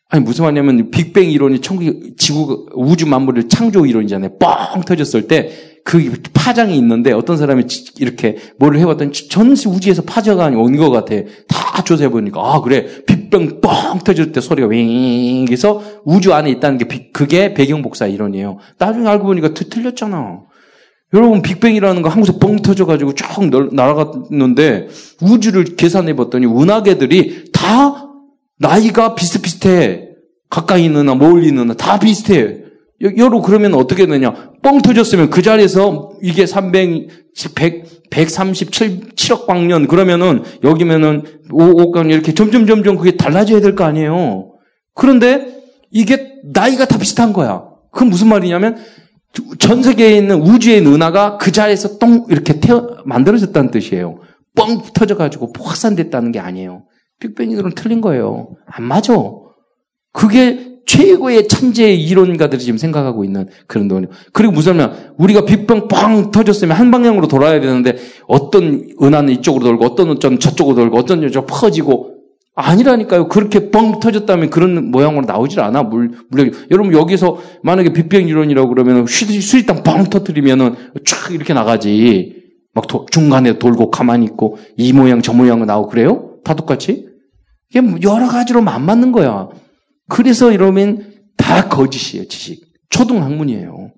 아니 0.09 0.25
무슨 0.25 0.45
말이냐면 0.45 0.91
빅뱅 0.91 1.31
이론이 1.31 1.61
천국 1.61 2.17
지구 2.19 2.67
우주 2.75 3.07
만물을 3.07 3.49
창조 3.49 3.87
이론이잖아요. 3.87 4.39
뻥 4.39 4.81
터졌을 4.83 5.29
때 5.29 5.71
그 5.85 6.13
파장이 6.35 6.77
있는데 6.79 7.13
어떤 7.13 7.37
사람이 7.37 7.65
이렇게 7.99 8.37
뭐를 8.59 8.81
해봤더니 8.81 9.13
전 9.13 9.51
우주에서 9.53 10.03
파자가 10.03 10.47
온 10.49 10.77
것 10.77 10.91
같아. 10.91 11.15
다 11.49 11.83
조사해 11.83 12.09
보니까 12.11 12.41
아 12.41 12.61
그래 12.61 12.87
빅병 13.07 13.61
뻥 13.61 13.99
터질 14.05 14.33
때 14.33 14.41
소리가 14.41 14.69
윙 14.69 15.47
해서 15.51 15.83
우주 16.05 16.33
안에 16.33 16.51
있다는 16.51 16.79
게 16.79 17.11
그게 17.13 17.55
배경 17.55 17.83
복사 17.83 18.07
이론이에요. 18.07 18.59
나중에 18.79 19.09
알고 19.09 19.25
보니까 19.25 19.55
틀렸잖아. 19.55 20.41
여러분 21.13 21.43
빅뱅이라는 21.43 22.03
거 22.03 22.09
한국에서 22.09 22.39
뻥 22.39 22.57
터져가지고 22.63 23.15
쭉 23.15 23.27
날아갔는데 23.73 24.89
우주를 25.23 25.77
계산해 25.77 26.15
봤더니 26.15 26.47
은하계들이 26.47 27.51
다 27.53 28.10
나이가 28.61 29.15
비슷비슷해. 29.15 30.09
가까이 30.51 30.85
있는 30.85 31.07
나 31.07 31.15
멀리 31.15 31.49
있는 31.49 31.67
나다 31.69 31.99
비슷해. 31.99 32.59
여로 33.17 33.41
그러면 33.41 33.73
어떻게 33.75 34.07
되냐? 34.07 34.35
뻥 34.63 34.83
터졌으면 34.83 35.31
그 35.31 35.41
자리에서 35.41 36.13
이게 36.23 36.45
300, 36.45 37.09
100, 37.55 38.11
137억 38.11 39.47
광년 39.47 39.87
그러면은 39.89 40.43
여기면은 40.63 41.23
5억 41.51 41.93
광년 41.93 42.13
이렇게 42.13 42.35
점점 42.35 42.67
점점 42.67 42.97
그게 42.97 43.17
달라져야 43.17 43.61
될 43.61 43.75
거 43.75 43.85
아니에요. 43.85 44.53
그런데 44.95 45.57
이게 45.91 46.35
나이가 46.53 46.85
다 46.85 46.99
비슷한 46.99 47.33
거야. 47.33 47.65
그건 47.91 48.11
무슨 48.11 48.29
말이냐면 48.29 48.77
전 49.59 49.83
세계에 49.83 50.19
있는 50.19 50.43
우주의 50.43 50.81
은하가 50.87 51.39
그 51.39 51.53
자리에서 51.53 51.99
똥 51.99 52.27
이렇게 52.29 52.61
태어 52.61 52.99
만들어졌다는 53.07 53.71
뜻이에요. 53.71 54.19
뻥 54.55 54.83
터져가지고 54.93 55.53
확산됐다는 55.59 56.33
게 56.33 56.41
아니에요. 56.41 56.83
빅뱅이들은 57.21 57.73
틀린 57.75 58.01
거예요. 58.01 58.57
안 58.67 58.85
맞아. 58.85 59.15
그게 60.13 60.71
최고의 60.87 61.47
천재의 61.47 62.03
이론가들이 62.03 62.61
지금 62.61 62.77
생각하고 62.77 63.25
있는 63.25 63.47
그런 63.69 63.87
논리. 63.87 64.09
그리고 64.33 64.53
무슨 64.53 64.79
말 64.79 65.13
우리가 65.19 65.45
빅뱅 65.45 65.87
빵 65.87 66.33
터졌으면 66.33 66.77
한 66.77 66.91
방향으로 66.91 67.29
돌아야 67.29 67.61
되는데 67.61 67.97
어떤 68.27 68.89
은하는 69.01 69.33
이쪽으로 69.35 69.65
돌고 69.65 69.85
어떤 69.85 70.19
좀 70.19 70.39
저쪽으로 70.39 70.75
돌고 70.77 70.99
어떤 70.99 71.31
저 71.31 71.47
퍼지고 71.47 72.17
아니라니까요. 72.57 73.29
그렇게 73.29 73.71
뻥 73.71 74.01
터졌다면 74.01 74.51
그런 74.51 74.91
모양으로 74.91 75.27
나오질 75.27 75.61
않아. 75.61 75.85
물, 75.85 76.11
물력이. 76.29 76.51
여러분, 76.71 76.93
여기서 76.93 77.39
만약에 77.63 77.93
빅뱅 77.93 78.29
이론이라고 78.29 78.69
그러면 78.69 79.07
수리땅 79.07 79.83
뻥 79.83 80.05
터뜨리면은 80.05 80.75
쫙 81.05 81.33
이렇게 81.33 81.55
나가지. 81.55 82.41
막 82.75 82.87
도, 82.87 83.07
중간에 83.11 83.59
돌고 83.59 83.91
가만히 83.91 84.27
있고 84.27 84.59
이 84.77 84.93
모양 84.93 85.23
저 85.23 85.33
모양으로 85.33 85.67
나오고 85.67 85.89
그래요? 85.89 86.35
다 86.45 86.55
똑같이? 86.55 87.10
이게 87.71 87.81
여러 88.03 88.29
가지로 88.29 88.63
안 88.69 88.85
맞는 88.85 89.13
거야. 89.13 89.49
그래서 90.09 90.53
이러면 90.53 91.15
다 91.37 91.69
거짓이에요, 91.69 92.27
지식. 92.29 92.65
초등학문이에요. 92.91 93.93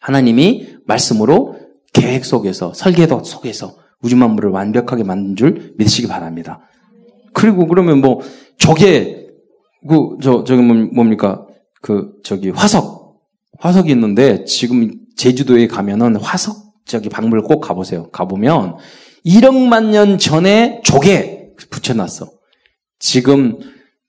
하나님이 0.00 0.76
말씀으로 0.86 1.56
계획 1.92 2.24
속에서, 2.24 2.72
설계도 2.74 3.24
속에서 3.24 3.76
우주 4.02 4.16
만물을 4.16 4.50
완벽하게 4.50 5.04
만든 5.04 5.36
줄 5.36 5.74
믿으시기 5.78 6.08
바랍니다. 6.08 6.60
그리고 7.34 7.66
그러면 7.66 8.00
뭐, 8.00 8.20
저게, 8.58 9.26
그, 9.88 10.16
저, 10.22 10.44
저기 10.44 10.62
뭡니까? 10.62 11.46
그 11.82 12.12
저기 12.22 12.48
화석 12.50 13.20
화석이 13.58 13.90
있는데 13.90 14.44
지금 14.44 14.94
제주도에 15.16 15.66
가면은 15.66 16.16
화석 16.16 16.56
저기 16.86 17.08
박물을 17.08 17.42
꼭 17.42 17.60
가보세요. 17.60 18.08
가보면 18.10 18.76
1억만 19.26 19.90
년 19.90 20.18
전에 20.18 20.80
조개 20.84 21.50
붙여놨어. 21.70 22.30
지금 23.02 23.58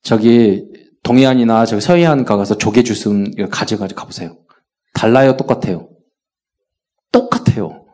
저기 0.04 0.68
동해안이나 1.02 1.66
저기 1.66 1.82
서해안 1.82 2.26
가서 2.26 2.60
조개 2.60 2.84
주스 2.84 3.10
가져가지고 3.50 4.00
가보세요. 4.00 4.38
달라요, 4.94 5.36
똑같아요. 5.36 5.90
똑같아요. 7.12 7.86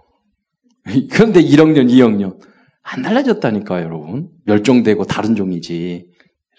그런데 1.09 1.41
1억 1.41 1.71
년, 1.71 1.87
2억 1.87 2.15
년. 2.17 2.37
안 2.81 3.01
달라졌다니까, 3.01 3.81
여러분. 3.81 4.29
멸종되고 4.43 5.05
다른 5.05 5.35
종이지. 5.35 6.05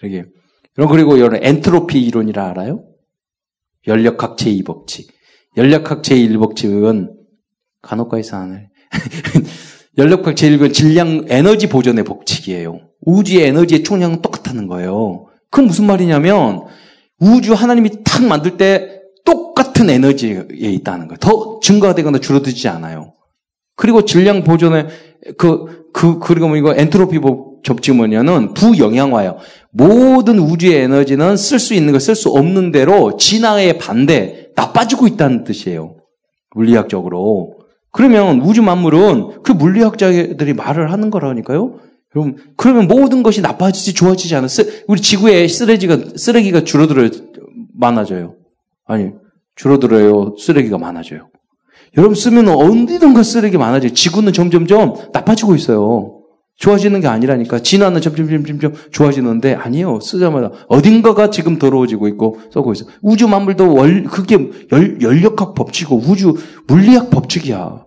이렇게. 0.01 0.25
그리고 0.73 1.19
여러분, 1.19 1.39
엔트로피 1.43 2.03
이론이라 2.03 2.49
알아요? 2.49 2.83
연력학 3.85 4.37
제2법칙. 4.37 5.07
연력학 5.55 6.01
제1법칙은 6.01 7.11
간혹가에서 7.83 8.37
하는 8.37 8.69
연력학 9.99 10.33
제1은 10.33 10.73
질량 10.73 11.25
에너지 11.27 11.69
보존의 11.69 12.05
법칙이에요. 12.05 12.90
우주의 13.01 13.43
에너지의 13.43 13.83
총량은 13.83 14.21
똑같다는 14.21 14.67
거예요. 14.67 15.27
그건 15.49 15.67
무슨 15.67 15.85
말이냐면 15.85 16.63
우주 17.19 17.53
하나님이 17.53 18.03
탁 18.03 18.23
만들 18.25 18.57
때 18.57 19.01
똑같은 19.25 19.89
에너지에 19.89 20.45
있다는 20.49 21.07
거예요. 21.07 21.17
더 21.19 21.59
증가되거나 21.61 22.19
줄어들지 22.19 22.67
않아요. 22.67 23.13
그리고 23.75 24.05
질량 24.05 24.43
보존의 24.43 24.87
그, 25.37 25.89
그, 25.93 26.19
그리고 26.19 26.47
뭐 26.47 26.57
이거 26.57 26.73
엔트로피 26.75 27.19
법칙 27.19 27.95
뭐냐면 27.95 28.53
부영향화예요. 28.53 29.37
모든 29.71 30.39
우주의 30.39 30.75
에너지는 30.75 31.37
쓸 31.37 31.59
수 31.59 31.73
있는 31.73 31.93
거쓸수 31.93 32.29
없는 32.29 32.71
대로 32.71 33.17
진화의 33.17 33.77
반대, 33.77 34.49
나빠지고 34.55 35.07
있다는 35.07 35.43
뜻이에요. 35.43 35.95
물리학적으로. 36.55 37.59
그러면 37.91 38.41
우주 38.41 38.61
만물은 38.61 39.41
그 39.43 39.51
물리학자들이 39.51 40.53
말을 40.53 40.91
하는 40.91 41.09
거라니까요. 41.09 41.79
그럼 42.11 42.35
그러면 42.57 42.87
모든 42.87 43.23
것이 43.23 43.41
나빠지지 43.41 43.93
좋아지지 43.93 44.35
않아. 44.35 44.47
우리 44.87 45.01
지구에 45.01 45.47
쓰레기가 45.47 45.97
쓰레기가 46.15 46.63
줄어들어요, 46.63 47.09
많아져요. 47.73 48.35
아니 48.85 49.11
줄어들어요, 49.55 50.35
쓰레기가 50.37 50.77
많아져요. 50.77 51.29
여러분 51.97 52.15
쓰면 52.15 52.49
어디든가 52.49 53.23
쓰레기 53.23 53.57
많아져요. 53.57 53.93
지구는 53.93 54.33
점점점 54.33 54.95
나빠지고 55.13 55.55
있어요. 55.55 56.17
좋아지는 56.57 57.01
게 57.01 57.07
아니라니까. 57.07 57.59
진화는 57.59 58.01
점점, 58.01 58.29
점점, 58.29 58.59
점 58.59 58.73
좋아지는데 58.91 59.55
아니에요. 59.55 59.99
쓰자마자 59.99 60.51
어딘가가 60.67 61.29
지금 61.31 61.57
더러워지고 61.57 62.07
있고 62.09 62.39
썩고 62.51 62.73
있어. 62.73 62.85
우주 63.01 63.27
만물도 63.27 63.73
월, 63.73 64.03
그게 64.03 64.49
열, 64.71 65.01
연력학 65.01 65.55
법칙이고 65.55 65.97
우주 65.97 66.35
물리학 66.67 67.09
법칙이야. 67.09 67.80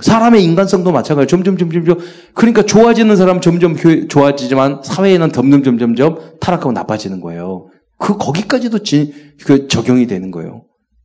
사람의 0.00 0.44
인간성도 0.44 0.92
마찬가지로 0.92 1.26
점점, 1.26 1.56
점 1.56 1.70
점, 1.70 1.84
점 1.84 1.98
그러니까 2.34 2.62
좋아지는 2.62 3.16
사람 3.16 3.40
점점 3.40 3.76
좋아지지만 4.08 4.82
사회에는 4.84 5.32
점점, 5.32 5.62
점점, 5.62 5.94
점 5.94 6.18
타락하고 6.40 6.72
나빠지는 6.72 7.20
거예요. 7.20 7.68
그, 7.98 8.16
거기까지도 8.16 8.82
지, 8.82 9.14
그 9.44 9.68
적용이 9.68 10.06
되는 10.06 10.30
거예요. 10.30 10.64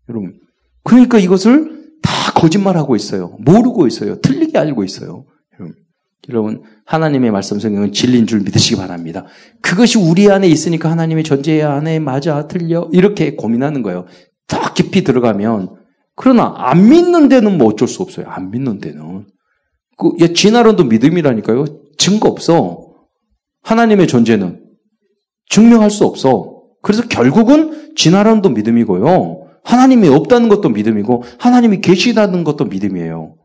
여러분. 0.10 0.34
그러니까 0.84 1.19
이것을 1.19 1.79
다 2.01 2.31
거짓말하고 2.34 2.96
있어요. 2.96 3.38
모르고 3.39 3.88
있어요. 3.88 4.19
틀리게 4.22 4.58
알고 4.58 4.84
있어요. 4.84 5.25
여러분, 6.29 6.62
하나님의 6.86 7.31
말씀 7.31 7.60
성경은 7.60 7.91
진리인 7.91 8.27
줄 8.27 8.41
믿으시기 8.41 8.75
바랍니다. 8.75 9.25
그것이 9.62 9.98
우리 9.98 10.29
안에 10.29 10.48
있으니까 10.48 10.91
하나님의 10.91 11.24
존재 11.24 11.62
안에 11.62 12.00
맞아, 12.00 12.48
틀려, 12.48 12.88
이렇게 12.91 13.36
고민하는 13.36 13.81
거예요. 13.81 14.05
더 14.48 14.74
깊이 14.74 15.03
들어가면. 15.03 15.79
그러나, 16.22 16.54
안 16.58 16.90
믿는 16.90 17.30
데는 17.30 17.58
뭐 17.58 17.68
어쩔 17.70 17.88
수 17.88 18.04
없어요. 18.04 18.26
안 18.28 18.52
믿는 18.52 18.80
데는. 18.80 19.26
그, 19.96 20.12
야, 20.22 20.28
진화론도 20.28 20.84
믿음이라니까요. 20.84 21.63
증거 21.98 22.28
없어. 22.28 22.89
하나님의 23.63 24.08
존재는. 24.08 24.60
증명할 25.50 25.89
수 25.89 26.04
없어. 26.04 26.60
그래서 26.82 27.08
결국은 27.08 27.93
진화론도 27.96 28.50
믿음이고요. 28.50 29.46
하나님이 29.63 30.10
없다는 30.10 30.50
것도 30.50 30.67
믿음이고, 30.67 31.24
하나님이 31.38 31.80
계시다는 31.80 32.43
것도 32.43 32.65
믿음이에요. 32.65 33.36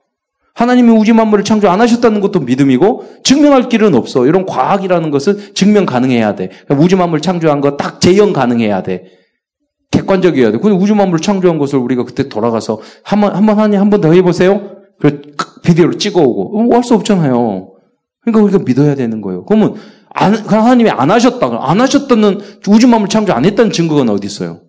하나님이 0.55 0.91
우주 0.91 1.15
만물을 1.15 1.45
창조 1.45 1.69
안 1.69 1.81
하셨다는 1.81 2.21
것도 2.21 2.41
믿음이고 2.41 3.05
증명할 3.23 3.69
길은 3.69 3.95
없어. 3.95 4.27
이런 4.27 4.47
과학이라는 4.47 5.11
것은 5.13 5.55
증명 5.55 5.87
가능해야 5.87 6.35
돼. 6.35 6.51
우주 6.71 6.97
만물 6.97 7.21
창조한 7.21 7.61
거 7.61 7.77
딱 7.77 8.01
재현 8.01 8.33
가능해야 8.33 8.83
돼. 8.83 9.05
객관적이어야 10.05 10.53
돼. 10.53 10.59
근데 10.59 10.77
우주 10.77 10.95
만물을 10.95 11.21
창조한 11.21 11.59
것을 11.59 11.79
우리가 11.79 12.05
그때 12.05 12.29
돌아가서 12.29 12.81
한 13.03 13.21
번 13.21 13.35
한 13.35 13.47
번 13.47 13.59
하니 13.59 13.77
한 13.77 13.91
번 13.91 14.01
더 14.01 14.13
해보세요. 14.13 14.77
그 15.01 15.23
비디오로 15.63 15.99
찍어오고 15.99 16.73
어, 16.73 16.75
할수 16.77 16.95
없잖아요. 16.95 17.73
그러니까 18.23 18.43
우리가 18.45 18.59
믿어야 18.65 18.95
되는 18.95 19.21
거예요. 19.21 19.45
그러면 19.45 19.75
안, 20.11 20.35
하나님이 20.35 20.91
안 20.91 21.11
하셨다. 21.11 21.59
안 21.61 21.81
하셨다는 21.81 22.41
우주 22.69 22.87
만물 22.89 23.09
창조 23.09 23.33
안 23.33 23.45
했다는 23.45 23.73
증거가 23.73 24.03
어디 24.13 24.27
있어요? 24.27 24.61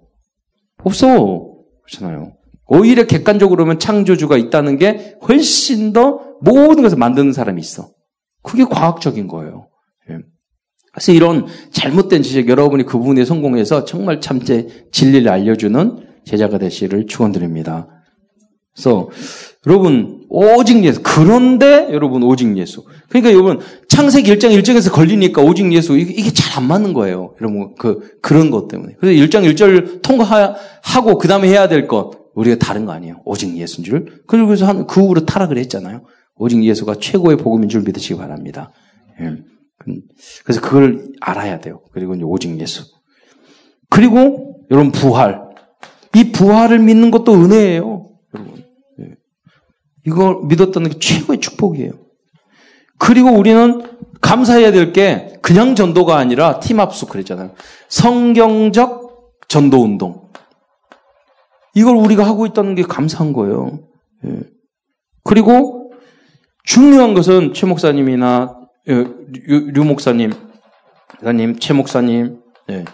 없어. 0.83 1.47
그렇잖아요. 1.85 2.33
오히려 2.67 3.05
객관적으로 3.05 3.63
보면 3.63 3.79
창조주가 3.79 4.37
있다는 4.37 4.77
게 4.77 5.15
훨씬 5.27 5.93
더 5.93 6.19
모든 6.41 6.81
것을 6.81 6.97
만드는 6.97 7.31
사람이 7.31 7.61
있어. 7.61 7.89
그게 8.41 8.63
과학적인 8.65 9.27
거예요. 9.27 9.67
예. 10.95 11.01
그래서 11.01 11.11
이런 11.11 11.45
잘못된 11.71 12.23
지식 12.23 12.47
여러분이 12.49 12.85
그 12.85 12.97
부분에 12.97 13.25
성공해서 13.25 13.85
정말 13.85 14.21
참제 14.21 14.87
진리를 14.91 15.29
알려주는 15.29 15.97
제자가 16.25 16.57
되시를 16.57 17.05
축원드립니다. 17.07 17.87
그래서 18.73 19.09
여러분 19.65 20.25
오직 20.29 20.83
예수 20.83 21.01
그런데 21.01 21.87
여러분 21.91 22.23
오직 22.23 22.57
예수 22.57 22.83
그러니까 23.07 23.31
여러분 23.31 23.59
창세기 23.87 24.35
1장 24.35 24.51
1절에서 24.59 24.91
걸리니까 24.91 25.41
오직 25.41 25.71
예수 25.71 25.97
이게 25.97 26.29
잘안 26.33 26.67
맞는 26.67 26.91
거예요 26.91 27.35
여러분 27.39 27.73
그 27.79 28.17
그런 28.21 28.51
것 28.51 28.67
때문에 28.67 28.95
그래서 28.99 29.25
1장 29.25 29.49
1절 29.49 30.01
통과하고 30.01 31.17
그 31.17 31.29
다음에 31.29 31.47
해야 31.47 31.69
될 31.69 31.87
것 31.87 32.25
우리가 32.35 32.57
다른 32.57 32.85
거 32.85 32.91
아니에요. 32.91 33.21
오직 33.25 33.55
예수인 33.57 33.83
줄. 33.83 34.21
그리고 34.27 34.53
한, 34.65 34.85
그 34.85 35.01
후로 35.01 35.25
타락을 35.25 35.57
했잖아요. 35.57 36.03
오직 36.35 36.63
예수가 36.63 36.95
최고의 36.99 37.37
복음인 37.37 37.69
줄 37.69 37.81
믿으시기 37.81 38.17
바랍니다. 38.17 38.71
예. 39.21 39.37
그래서 40.43 40.61
그걸 40.61 41.07
알아야 41.21 41.59
돼요. 41.59 41.81
그리고 41.91 42.15
이제 42.15 42.23
오직 42.23 42.59
예수. 42.59 42.85
그리고 43.89 44.65
여러분 44.71 44.91
부활. 44.91 45.43
이 46.15 46.31
부활을 46.31 46.79
믿는 46.79 47.11
것도 47.11 47.33
은혜예요. 47.33 48.09
여러분. 48.33 48.63
예. 49.01 49.15
이걸 50.05 50.37
믿었다는 50.45 50.89
게 50.91 50.99
최고의 50.99 51.39
축복이에요. 51.39 51.91
그리고 52.97 53.29
우리는 53.31 53.81
감사해야 54.21 54.71
될 54.71 54.93
게 54.93 55.33
그냥 55.41 55.75
전도가 55.75 56.17
아니라 56.17 56.59
팀합숙 56.59 57.09
그랬잖아요. 57.09 57.53
성경적 57.89 59.33
전도 59.47 59.83
운동. 59.83 60.29
이걸 61.75 61.95
우리가 61.97 62.25
하고 62.25 62.45
있다는 62.45 62.73
게 62.75 62.83
감사한 62.83 63.33
거예요. 63.33 63.79
예. 64.25 64.39
그리고 65.23 65.91
중요한 66.63 67.13
것은 67.13 67.53
최 67.53 67.65
목사님이나 67.67 68.55
예, 68.87 69.05
류, 69.47 69.83
목사님, 69.83 70.31
목사님, 71.13 71.59
최 71.59 71.73
목사님, 71.73 72.39
예, 72.69 72.85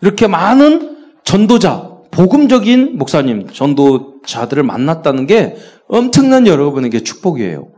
이렇게 0.00 0.26
많은 0.26 0.96
전도자, 1.24 1.90
복음적인 2.10 2.96
목사님, 2.96 3.48
전도자들을 3.48 4.62
만났다는 4.62 5.26
게 5.26 5.56
엄청난 5.88 6.46
여러분에게 6.46 7.00
축복이에요. 7.00 7.68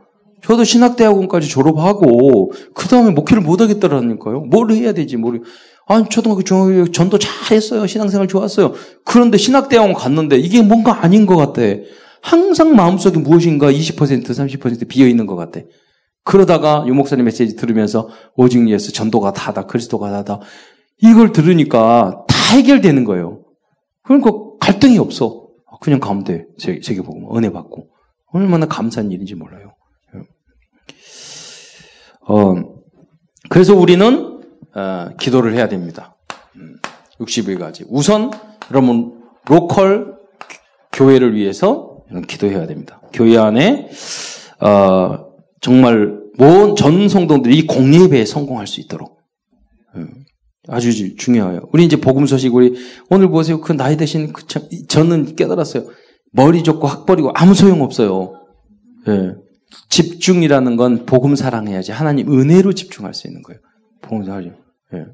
저도 0.43 0.65
신학대학원까지 0.65 1.49
졸업하고 1.49 2.53
그 2.75 2.89
다음에 2.89 3.11
목회를 3.11 3.43
못하겠더라니까요. 3.43 4.43
뭘 4.43 4.71
해야 4.71 4.93
되지? 4.93 5.17
뭘 5.17 5.43
아니, 5.87 6.09
초등학교, 6.09 6.43
중학교 6.43 6.91
전도 6.91 7.19
잘했어요. 7.19 7.87
신앙생활 7.87 8.29
좋았어요. 8.29 8.75
그런데 9.05 9.37
신학대학원 9.37 9.93
갔는데 9.95 10.39
이게 10.39 10.63
뭔가 10.63 11.03
아닌 11.03 11.27
것 11.27 11.37
같아. 11.37 11.63
항상 12.23 12.77
마음속에 12.77 13.19
무엇인가 13.19 13.73
20%, 13.73 14.25
30% 14.25 14.89
비어 14.89 15.09
있는 15.09 15.27
것 15.27 15.37
같아. 15.37 15.61
그러다가 16.25 16.85
유목사님 16.87 17.25
메시지 17.25 17.57
들으면서 17.57 18.09
오직 18.37 18.69
예수, 18.69 18.93
전도가 18.93 19.33
다다, 19.33 19.67
그리스도가 19.67 20.11
다다. 20.11 20.41
이걸 20.99 21.33
들으니까 21.33 22.25
다 22.29 22.57
해결되는 22.57 23.05
거예요. 23.05 23.43
그러니까 24.03 24.31
갈등이 24.61 24.99
없어. 24.99 25.49
그냥 25.81 25.99
가면 25.99 26.25
돼. 26.25 26.47
세계 26.59 27.01
보고 27.01 27.37
은혜 27.37 27.51
받고. 27.51 27.89
얼마나 28.33 28.67
감사한 28.67 29.11
일인지 29.11 29.35
몰라요. 29.35 29.75
어, 32.29 32.55
그래서 33.49 33.75
우리는 33.75 34.41
어, 34.75 35.09
기도를 35.19 35.55
해야 35.55 35.69
됩니다. 35.69 36.17
60일까지. 37.19 37.83
음, 37.83 37.87
우선 37.91 38.31
여러분 38.71 39.21
로컬 39.47 40.17
교회를 40.93 41.35
위해서 41.35 41.99
기도해야 42.29 42.67
됩니다. 42.67 43.01
교회 43.13 43.37
안에 43.39 43.91
어, 44.61 45.30
정말 45.61 46.19
전 46.77 47.09
성도들이 47.09 47.67
공예배에 47.67 48.25
성공할 48.25 48.67
수 48.67 48.81
있도록 48.81 49.19
음, 49.97 50.09
아주 50.69 51.17
중요해요. 51.17 51.69
우리 51.73 51.85
이제 51.85 51.97
복음 51.97 52.27
소식 52.27 52.55
우리 52.55 52.75
오늘 53.11 53.29
보세요. 53.29 53.61
그 53.61 53.73
나이 53.73 53.97
대신 53.97 54.33
그 54.33 54.47
참, 54.47 54.63
저는 54.89 55.37
깨달았어요. 55.37 55.85
머리 56.33 56.63
좋고 56.63 56.87
학 56.87 57.07
버리고 57.07 57.31
아무 57.35 57.55
소용 57.55 57.83
없어요. 57.83 58.33
예. 59.09 59.35
집중이라는 59.89 60.77
건 60.77 61.07
복음 61.07 61.37
사랑해야지 61.37 61.93
하나님 61.93 62.33
은혜로 62.33 62.73
집중할 62.73 63.15
수 63.15 63.27
있는 63.27 63.43
거예요. 63.43 63.61
복음 64.01 64.25
사랑하죠. 64.25 64.55
예. 64.95 65.07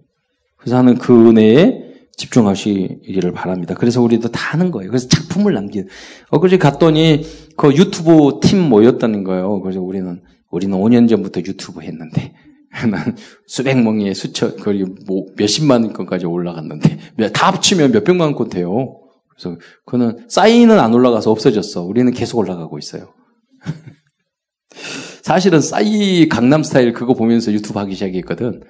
그래서 0.58 0.76
하는 0.76 0.96
그 0.96 1.28
은혜에 1.28 1.86
집중하시기를 2.16 3.32
바랍니다. 3.32 3.74
그래서 3.74 4.00
우리도 4.00 4.28
다 4.28 4.52
하는 4.52 4.70
거예요. 4.70 4.90
그래서 4.90 5.08
작품을 5.08 5.52
남긴. 5.52 5.86
엊그제 6.30 6.58
갔더니 6.58 7.24
그 7.56 7.74
유튜브 7.74 8.40
팀 8.42 8.68
모였다는 8.68 9.22
거예요. 9.22 9.60
그래서 9.60 9.82
우리는 9.82 10.22
우리는 10.56 10.76
5년 10.76 11.08
전부터 11.08 11.40
유튜브 11.40 11.82
했는데 11.82 12.32
난 12.90 13.16
수백 13.46 13.78
명의 13.82 14.14
수천 14.14 14.56
거리 14.56 14.84
뭐 15.06 15.26
몇십만 15.36 15.92
건까지 15.92 16.26
올라갔는데 16.26 16.98
다 17.32 17.48
합치면 17.48 17.92
몇백만 17.92 18.34
건 18.34 18.48
돼요. 18.48 19.00
그래서 19.28 19.58
그는 19.84 20.24
사인은 20.28 20.78
안 20.80 20.94
올라가서 20.94 21.30
없어졌어. 21.30 21.82
우리는 21.82 22.10
계속 22.12 22.38
올라가고 22.38 22.78
있어요. 22.78 23.12
사실은 25.22 25.60
싸이 25.60 26.28
강남 26.28 26.62
스타일 26.62 26.92
그거 26.92 27.12
보면서 27.14 27.52
유튜브 27.52 27.78
하기 27.78 27.94
시작했거든. 27.94 28.62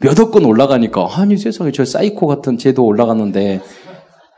몇억 0.00 0.30
건 0.30 0.44
올라가니까 0.44 1.06
아니 1.18 1.36
세상에 1.36 1.72
저 1.72 1.84
사이코 1.84 2.26
같은 2.26 2.58
쟤도 2.58 2.84
올라갔는데 2.84 3.60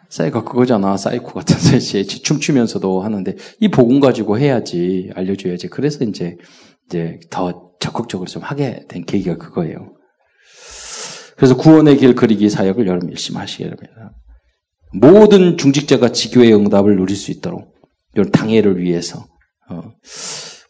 싸이가 0.09 0.45
그거잖아. 0.45 0.97
사이코 0.97 1.33
같은 1.33 1.57
셋이 1.81 2.05
춤추면서도 2.07 3.03
하는데 3.03 3.37
이 3.61 3.69
복음 3.69 4.01
가지고 4.01 4.39
해야지 4.39 5.11
알려줘야지. 5.15 5.69
그래서 5.69 6.05
이제 6.05 6.37
이제 6.89 7.21
더 7.31 7.71
적극적으로 7.81 8.29
좀 8.29 8.43
하게 8.43 8.85
된 8.89 9.05
계기가 9.05 9.37
그거예요. 9.37 9.95
그래서 11.37 11.57
구원의 11.57 11.99
길 11.99 12.15
그리기 12.15 12.51
사역을 12.51 12.87
여러분 12.87 13.11
열심히 13.11 13.39
하시기 13.39 13.65
바랍니다. 13.65 14.13
모든 14.93 15.57
중직자가 15.57 16.11
지교회 16.13 16.55
응답을 16.55 16.97
누릴 16.97 17.15
수 17.15 17.31
있도록 17.31 17.75
이런 18.15 18.31
당회를 18.33 18.81
위해서 18.81 19.27
어, 19.71 19.83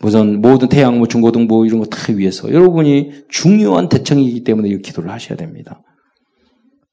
우선 0.03 0.41
모든 0.41 0.69
태양무 0.69 1.09
중고등부 1.09 1.67
이런 1.67 1.79
거 1.81 1.87
다 1.87 2.13
위해서 2.13 2.53
여러분이 2.53 3.25
중요한 3.29 3.89
대청이기 3.89 4.45
때문에 4.45 4.69
이 4.69 4.83
기도를 4.83 5.11
하셔야 5.11 5.37
됩니다. 5.37 5.83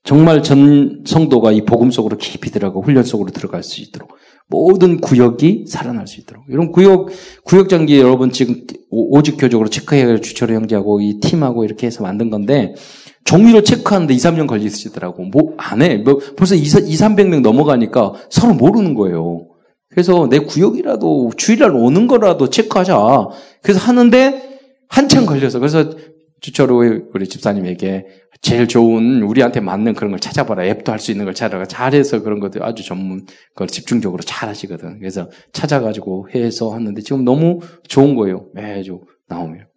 정말 0.03 0.43
전 0.43 1.03
성도가 1.05 1.51
이 1.51 1.61
복음 1.65 1.89
속으로 1.89 2.17
깊이 2.17 2.51
들어가고 2.51 2.83
훈련 2.83 3.03
속으로 3.03 3.31
들어갈 3.31 3.63
수 3.63 3.81
있도록 3.81 4.15
모든 4.47 5.01
구역이 5.01 5.65
살아날 5.67 6.07
수 6.07 6.21
있도록 6.21 6.45
이런 6.49 6.71
구역 6.71 7.09
구역 7.43 7.67
장기 7.69 7.99
여러분 7.99 8.31
지금 8.31 8.61
오직 8.91 9.37
교적으로 9.37 9.69
체크해야 9.69 10.07
할 10.07 10.21
주철 10.21 10.51
형제하고 10.51 11.01
이 11.01 11.19
팀하고 11.19 11.63
이렇게 11.65 11.87
해서 11.87 12.03
만든 12.03 12.29
건데 12.29 12.75
종이로 13.25 13.63
체크하는데 13.63 14.13
2, 14.13 14.17
3년 14.17 14.47
걸리시더라고. 14.47 15.23
뭐 15.23 15.55
안 15.57 15.81
해. 15.81 15.97
뭐 15.97 16.19
벌써 16.37 16.55
2, 16.55 16.59
2 16.59 16.63
300명 16.63 17.41
넘어가니까 17.41 18.13
서로 18.29 18.53
모르는 18.53 18.93
거예요. 18.93 19.47
그래서 19.89 20.27
내 20.29 20.39
구역이라도 20.39 21.31
주일날 21.35 21.71
오는 21.71 22.07
거라도 22.07 22.49
체크하자. 22.49 23.27
그래서 23.63 23.79
하는데 23.79 24.59
한참 24.89 25.25
걸려서 25.25 25.59
그래서 25.59 25.91
주철로 26.45 26.83
우리 27.11 27.27
집사님에게 27.27 28.05
제일 28.41 28.67
좋은 28.67 29.23
우리한테 29.23 29.61
맞는 29.61 29.95
그런 29.95 30.11
걸 30.11 30.19
찾아봐라. 30.19 30.63
앱도 30.65 30.91
할 30.91 30.99
수 30.99 31.09
있는 31.09 31.25
걸 31.25 31.33
찾아가. 31.33 31.65
잘해서 31.65 32.21
그런 32.21 32.39
것들 32.39 32.61
아주 32.63 32.85
전문 32.85 33.25
그걸 33.49 33.67
집중적으로 33.67 34.21
잘 34.21 34.47
하시거든. 34.47 34.99
그래서 34.99 35.27
찾아가지고 35.53 36.29
해서 36.35 36.71
하는데 36.71 37.01
지금 37.01 37.25
너무 37.25 37.61
좋은 37.87 38.13
거예요. 38.15 38.49
매주 38.53 39.01
나오면. 39.27 39.67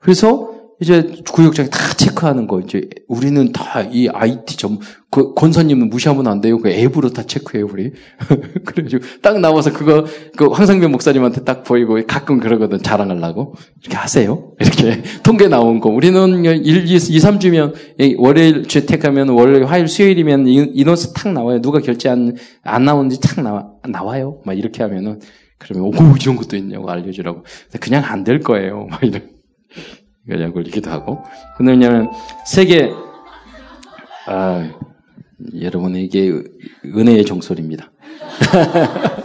그래서 0.00 0.53
이제 0.80 1.08
구역장에 1.32 1.68
다 1.68 1.78
체크하는 1.96 2.46
거. 2.46 2.60
이제 2.60 2.88
우리는 3.08 3.52
다 3.52 3.82
이 3.90 4.08
IT 4.08 4.56
점, 4.56 4.78
그 5.10 5.34
권사님은 5.34 5.88
무시하면 5.90 6.26
안 6.26 6.40
돼요. 6.40 6.58
그 6.58 6.68
앱으로 6.70 7.10
다 7.10 7.22
체크해요, 7.22 7.66
우리. 7.70 7.92
그래가지고 8.64 9.04
딱 9.22 9.38
나와서 9.40 9.72
그거, 9.72 10.04
그 10.36 10.46
황상변 10.46 10.90
목사님한테 10.90 11.44
딱 11.44 11.62
보이고 11.64 11.98
가끔 12.06 12.38
그러거든. 12.40 12.82
자랑하려고. 12.82 13.54
이렇게 13.82 13.96
하세요. 13.96 14.52
이렇게 14.60 15.02
통계 15.22 15.48
나온 15.48 15.80
거. 15.80 15.90
우리는 15.90 16.44
1, 16.44 16.86
2, 16.88 16.94
2 16.94 16.96
3주면 16.98 18.14
월요일 18.18 18.66
재택하면 18.66 19.28
월요일, 19.30 19.66
화요일, 19.66 19.86
수요일이면 19.88 20.46
인원수 20.48 21.14
탁 21.14 21.32
나와요. 21.32 21.60
누가 21.60 21.80
결제 21.80 22.08
안, 22.08 22.36
안 22.62 22.84
나오는지 22.84 23.20
탁 23.20 23.42
나와, 23.42 23.68
나와요. 23.88 24.40
막 24.44 24.58
이렇게 24.58 24.82
하면은 24.82 25.20
그러면 25.58 25.88
오, 25.88 26.14
이런 26.20 26.36
것도 26.36 26.56
있냐고 26.56 26.90
알려주라고. 26.90 27.44
그냥 27.80 28.02
안 28.04 28.24
될 28.24 28.40
거예요. 28.40 28.86
막 28.90 29.02
이런. 29.04 29.22
약 30.30 30.56
올리기도 30.56 30.90
하고. 30.90 31.22
왜냐하면 31.60 32.10
세계 32.46 32.90
아, 34.26 34.70
여러분에게 35.60 36.32
은혜의 36.84 37.24
종소리입니다. 37.24 37.90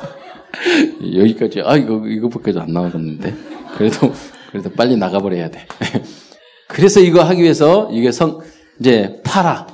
여기까지 1.16 1.62
아 1.64 1.78
이거 1.78 2.06
이거밖에 2.06 2.58
안 2.60 2.74
나왔는데 2.74 3.34
그래도 3.78 4.14
그래도 4.52 4.70
빨리 4.72 4.98
나가버려야 4.98 5.50
돼. 5.50 5.66
그래서 6.68 7.00
이거 7.00 7.24
하기 7.24 7.42
위해서 7.42 7.90
이게 7.92 8.12
성 8.12 8.42
이제 8.80 9.22
파라 9.24 9.68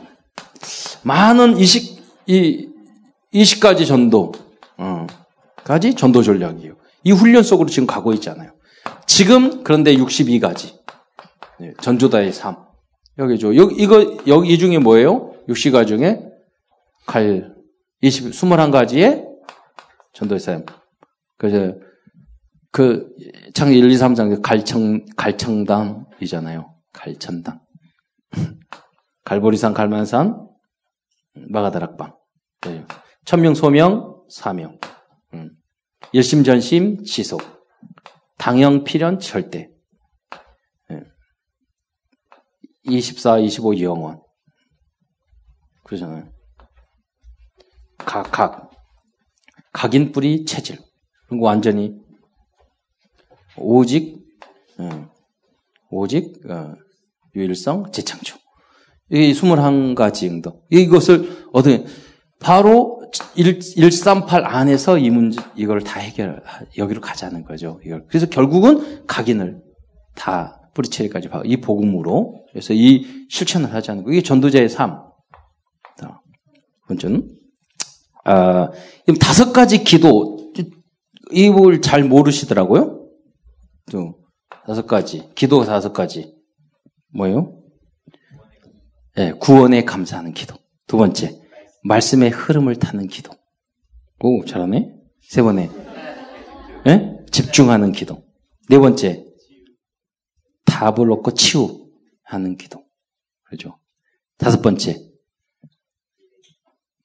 많은 1.04 1.58
이식 1.58 2.04
이 2.28 2.68
이식까지 3.32 3.86
전도 3.86 4.32
어 4.78 5.08
까지 5.64 5.96
전도 5.96 6.22
전략이에요. 6.22 6.76
이 7.04 7.12
훈련 7.12 7.44
속으로 7.44 7.70
지금 7.70 7.88
가고 7.88 8.14
있잖아요. 8.14 8.52
지금 9.08 9.64
그런데 9.64 9.96
62가지 9.96 10.64
네, 10.68 10.85
전조다의 11.82 12.34
삶. 12.34 12.58
여기죠. 13.18 13.56
여기, 13.56 13.76
이거, 13.76 14.18
여기 14.28 14.54
이 14.54 14.58
중에 14.58 14.78
뭐예요? 14.78 15.34
60가 15.48 15.88
중에 15.88 16.22
갈, 17.06 17.54
20, 18.02 18.32
21가지의 18.32 19.26
전도의 20.14 20.40
삶. 20.40 20.66
그래서 21.38 21.76
그, 22.72 23.08
창 23.54 23.72
1, 23.72 23.90
2, 23.90 23.96
3장 23.96 24.42
갈청, 24.42 25.06
갈청당이잖아요. 25.16 26.76
갈천당. 26.92 27.62
갈보리산, 29.24 29.74
갈만산, 29.74 30.48
마가다락방. 31.50 32.16
네. 32.62 32.86
천명, 33.24 33.56
소명, 33.56 34.22
사명. 34.30 34.78
음. 35.34 35.52
일심전심, 36.12 37.04
지속. 37.04 37.42
당형, 38.38 38.84
필연, 38.84 39.20
절대. 39.20 39.70
24, 42.88 43.40
25 43.40 43.80
영원. 43.82 44.22
그러잖아요. 45.84 46.30
각, 47.98 48.32
각. 48.32 48.72
각인 49.72 50.12
뿌리 50.12 50.46
체질. 50.46 50.80
그리고 51.28 51.46
완전히 51.46 51.94
오직, 53.58 54.18
어, 54.78 55.10
오직, 55.90 56.34
어, 56.50 56.74
유일성 57.36 57.92
재창조. 57.92 58.38
이게 59.10 59.32
21가지 59.32 60.30
응도. 60.30 60.64
이것을 60.70 61.50
어떻게, 61.54 61.86
바로 62.40 63.02
1, 63.36 63.60
138 63.76 64.46
안에서 64.46 64.98
이 64.98 65.10
문제, 65.10 65.42
이걸 65.56 65.82
다 65.82 66.00
해결, 66.00 66.44
여기로 66.78 67.02
가자는 67.02 67.44
거죠. 67.44 67.80
이걸. 67.86 68.06
그래서 68.08 68.28
결국은 68.28 69.06
각인을 69.08 69.62
다 70.16 70.65
뿌리채리까지 70.76 71.30
이 71.46 71.58
복음으로 71.58 72.46
그래서 72.52 72.74
이 72.74 73.26
실천을 73.30 73.74
하자는 73.74 74.04
거. 74.04 74.12
이게 74.12 74.22
전도자의 74.22 74.70
삶. 74.70 75.06
번째는 76.88 77.36
아, 78.26 78.70
다섯 79.20 79.52
가지 79.54 79.84
기도 79.84 80.54
이걸 81.32 81.82
잘 81.82 82.04
모르시더라고요. 82.04 83.10
또 83.92 84.20
다섯 84.66 84.86
가지 84.86 85.30
기도가 85.36 85.66
다섯 85.66 85.94
가지 85.94 86.36
뭐예요? 87.14 87.58
네, 89.16 89.32
구원에 89.34 89.84
감사하는 89.86 90.34
기도. 90.34 90.56
두 90.88 90.98
번째 90.98 91.40
말씀의 91.84 92.30
흐름을 92.30 92.76
타는 92.76 93.08
기도. 93.08 93.32
오 94.20 94.44
잘하네. 94.46 94.94
세 95.22 95.42
번에 95.42 95.70
네? 96.86 97.18
집중하는 97.32 97.92
기도. 97.92 98.24
네 98.70 98.78
번째 98.78 99.26
답을 100.66 101.12
얻고 101.12 101.32
치유하는 101.34 102.58
기도. 102.58 102.84
그렇죠? 103.44 103.78
다섯 104.38 104.62
번째. 104.62 105.02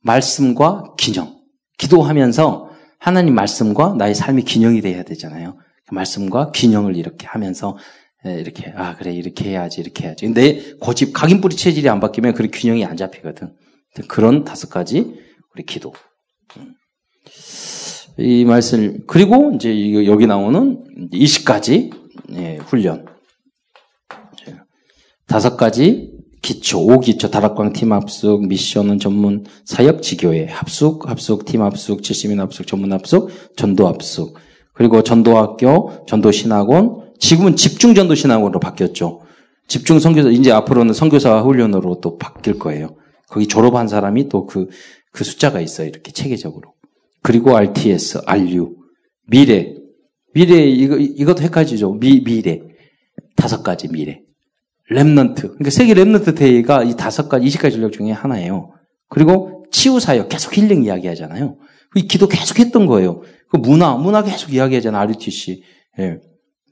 말씀과 0.03 0.95
균형. 0.99 1.41
기도하면서 1.79 2.71
하나님 2.99 3.35
말씀과 3.35 3.95
나의 3.95 4.15
삶이 4.15 4.45
균형이 4.45 4.81
돼야 4.81 5.03
되잖아요. 5.03 5.59
그 5.87 5.95
말씀과 5.95 6.53
균형을 6.53 6.97
이렇게 6.97 7.27
하면서 7.27 7.77
이렇게 8.25 8.73
아 8.77 8.97
그래 8.97 9.13
이렇게 9.13 9.51
해야지 9.51 9.81
이렇게 9.81 10.05
해야지. 10.05 10.27
근데 10.27 10.75
고집 10.79 11.13
각인 11.13 11.41
뿌리 11.41 11.57
체질이 11.57 11.89
안 11.89 12.01
바뀌면 12.01 12.35
그 12.35 12.49
균형이 12.51 12.85
안 12.85 12.97
잡히거든. 12.97 13.55
그런 14.09 14.45
다섯 14.45 14.69
가지 14.69 15.19
우리 15.55 15.65
기도. 15.65 15.95
음. 16.59 16.75
이 18.19 18.45
말씀 18.45 19.07
그리고 19.07 19.53
이제 19.55 19.95
여기 20.07 20.27
나오는 20.27 20.85
20가지 21.13 21.91
예, 22.33 22.59
훈련. 22.59 23.07
다섯 25.31 25.57
가지 25.57 26.11
기초, 26.43 26.81
5기초, 26.81 27.31
다락방 27.31 27.73
팀 27.73 27.93
합숙, 27.93 28.49
미션은 28.49 28.99
전문 28.99 29.45
사역 29.65 30.03
지교회, 30.03 30.47
합숙, 30.47 31.09
합숙, 31.09 31.45
팀 31.45 31.63
합숙, 31.63 32.03
70인 32.03 32.39
합숙, 32.39 32.67
전문 32.67 32.93
합숙, 32.93 33.31
전도 33.55 33.87
합숙. 33.87 34.37
그리고 34.73 35.05
전도학교, 35.05 36.05
전도신학원, 36.09 37.13
지금은 37.21 37.55
집중 37.55 37.95
전도신학원으로 37.95 38.59
바뀌었죠. 38.59 39.21
집중 39.69 40.01
선교사, 40.01 40.31
이제 40.31 40.51
앞으로는 40.51 40.95
선교사 40.95 41.43
훈련으로 41.43 42.01
또 42.01 42.19
바뀔 42.19 42.59
거예요. 42.59 42.97
거기 43.29 43.47
졸업한 43.47 43.87
사람이 43.87 44.29
또 44.29 44.47
그, 44.47 44.67
그 45.13 45.23
숫자가 45.23 45.61
있어요. 45.61 45.87
이렇게 45.87 46.11
체계적으로. 46.11 46.75
그리고 47.23 47.57
RTS, 47.57 48.23
RU, 48.27 48.75
미래. 49.29 49.77
미래, 50.35 50.67
이거, 50.67 50.97
이것도 50.99 51.45
헷갈리죠. 51.45 51.93
미, 52.01 52.21
미래. 52.25 52.63
다섯 53.37 53.63
가지 53.63 53.87
미래. 53.87 54.23
Remnant. 54.91 55.37
그러니까 55.41 55.71
세계 55.71 55.95
Remnant 55.95 56.37
대회가 56.37 56.83
이 56.83 56.97
다섯 56.97 57.29
가지, 57.29 57.47
이십 57.47 57.61
가지 57.61 57.77
전략 57.77 57.93
중에 57.93 58.11
하나예요. 58.11 58.73
그리고 59.09 59.65
치유 59.71 60.01
사역, 60.01 60.29
계속 60.29 60.57
힐링 60.57 60.85
이야기 60.85 61.07
하잖아요. 61.09 61.57
이 61.97 62.07
기도 62.07 62.29
계속 62.29 62.59
했던 62.59 62.87
거예요. 62.87 63.23
그 63.49 63.57
문화, 63.57 63.97
문화 63.97 64.23
계속 64.23 64.53
이야기 64.53 64.77
하잖아요. 64.77 65.03
RUTC. 65.03 65.63
예. 65.99 66.19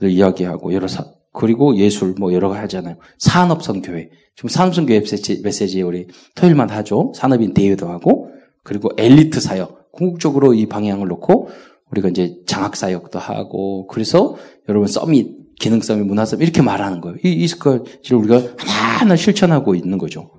이야기하고, 0.01 0.73
여러 0.75 0.87
사, 0.87 1.05
그리고 1.33 1.77
예술, 1.77 2.15
뭐 2.19 2.33
여러 2.33 2.49
가지 2.49 2.61
하잖아요. 2.61 2.97
산업선교회. 3.19 4.11
지금 4.37 4.49
산업선교회 4.49 5.01
메시지, 5.01 5.41
메시지 5.43 5.83
우리 5.83 6.07
토요일만 6.37 6.71
하죠. 6.71 7.13
산업인 7.17 7.55
대회도 7.55 7.89
하고, 7.89 8.31
그리고 8.63 8.91
엘리트 8.97 9.41
사역. 9.41 9.91
궁극적으로 9.93 10.55
이 10.55 10.67
방향을 10.67 11.09
놓고, 11.09 11.49
우리가 11.91 12.09
이제 12.09 12.37
장학 12.47 12.77
사역도 12.77 13.19
하고, 13.19 13.87
그래서 13.89 14.37
여러분 14.69 14.87
서밋, 14.87 15.37
기능성이 15.59 16.03
문화성 16.03 16.41
이렇게 16.41 16.63
말하는 16.63 17.01
거예요. 17.01 17.17
이 17.25 17.33
이스까지를 17.33 18.19
우리가 18.19 18.43
하나하나 18.59 19.17
실천하고 19.17 19.75
있는 19.75 19.99
거죠. 19.99 20.31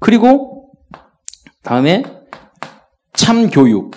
그리고 0.00 0.72
다음에 1.62 2.04
참 3.12 3.50
교육 3.50 3.96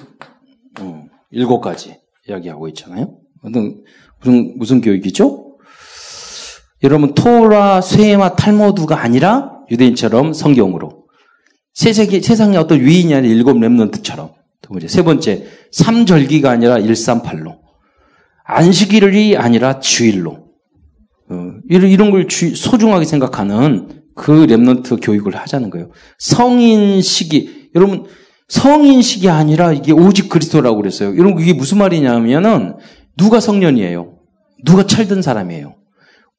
어, 0.79 1.05
일곱 1.31 1.61
가지 1.61 1.97
이야기하고 2.27 2.67
있잖아요. 2.69 3.17
무슨 3.41 3.83
무슨 4.19 4.57
무슨 4.57 4.81
교육이죠? 4.81 5.57
여러분 6.83 7.13
토라 7.13 7.81
쇠마 7.81 8.35
탈모두가 8.35 9.01
아니라 9.01 9.51
유대인처럼 9.69 10.33
성경으로 10.33 11.05
세세계 11.73 12.21
세상의 12.21 12.57
어떤 12.57 12.81
위인이 12.81 13.13
아닌 13.13 13.31
일곱 13.31 13.59
렘넌트처럼 13.59 14.33
두 14.61 14.69
번째 14.69 14.87
세 14.87 15.03
번째 15.03 15.47
삼절기가 15.71 16.49
아니라 16.49 16.79
일삼팔로 16.79 17.59
안식일이 18.45 19.37
아니라 19.37 19.79
주일로 19.79 20.31
어, 20.31 20.48
이런, 21.69 21.89
이런 21.89 22.11
걸 22.11 22.27
주, 22.27 22.55
소중하게 22.55 23.05
생각하는 23.05 24.01
그 24.15 24.47
랩런트 24.47 24.99
교육을 25.01 25.35
하자는 25.37 25.69
거예요. 25.69 25.91
성인식이, 26.17 27.69
여러분, 27.75 28.05
성인식이 28.49 29.29
아니라 29.29 29.71
이게 29.71 29.91
오직 29.91 30.27
그리스도라고 30.29 30.77
그랬어요. 30.77 31.15
여러분, 31.15 31.41
이게 31.41 31.53
무슨 31.53 31.77
말이냐면은, 31.77 32.75
누가 33.15 33.39
성년이에요? 33.39 34.17
누가 34.65 34.85
철든 34.85 35.21
사람이에요? 35.21 35.75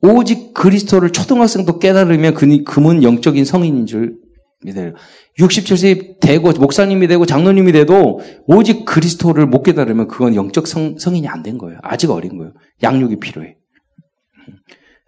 오직 0.02 0.52
그리스도를 0.52 1.10
초등학생도 1.10 1.78
깨달으면 1.78 2.34
그, 2.34 2.64
금은 2.64 3.02
영적인 3.02 3.44
성인인 3.44 3.86
줄 3.86 4.16
믿어요. 4.62 4.92
67세 5.38 6.18
되고, 6.20 6.50
목사님이 6.52 7.06
되고, 7.06 7.24
장로님이 7.24 7.72
돼도, 7.72 8.20
오직 8.46 8.84
그리스도를 8.84 9.46
못 9.46 9.62
깨달으면 9.62 10.08
그건 10.08 10.34
영적 10.34 10.66
성, 10.66 10.98
성인이 10.98 11.28
안 11.28 11.42
된 11.44 11.56
거예요. 11.56 11.78
아직 11.82 12.10
어린 12.10 12.36
거예요. 12.36 12.52
양육이 12.82 13.20
필요해. 13.20 13.59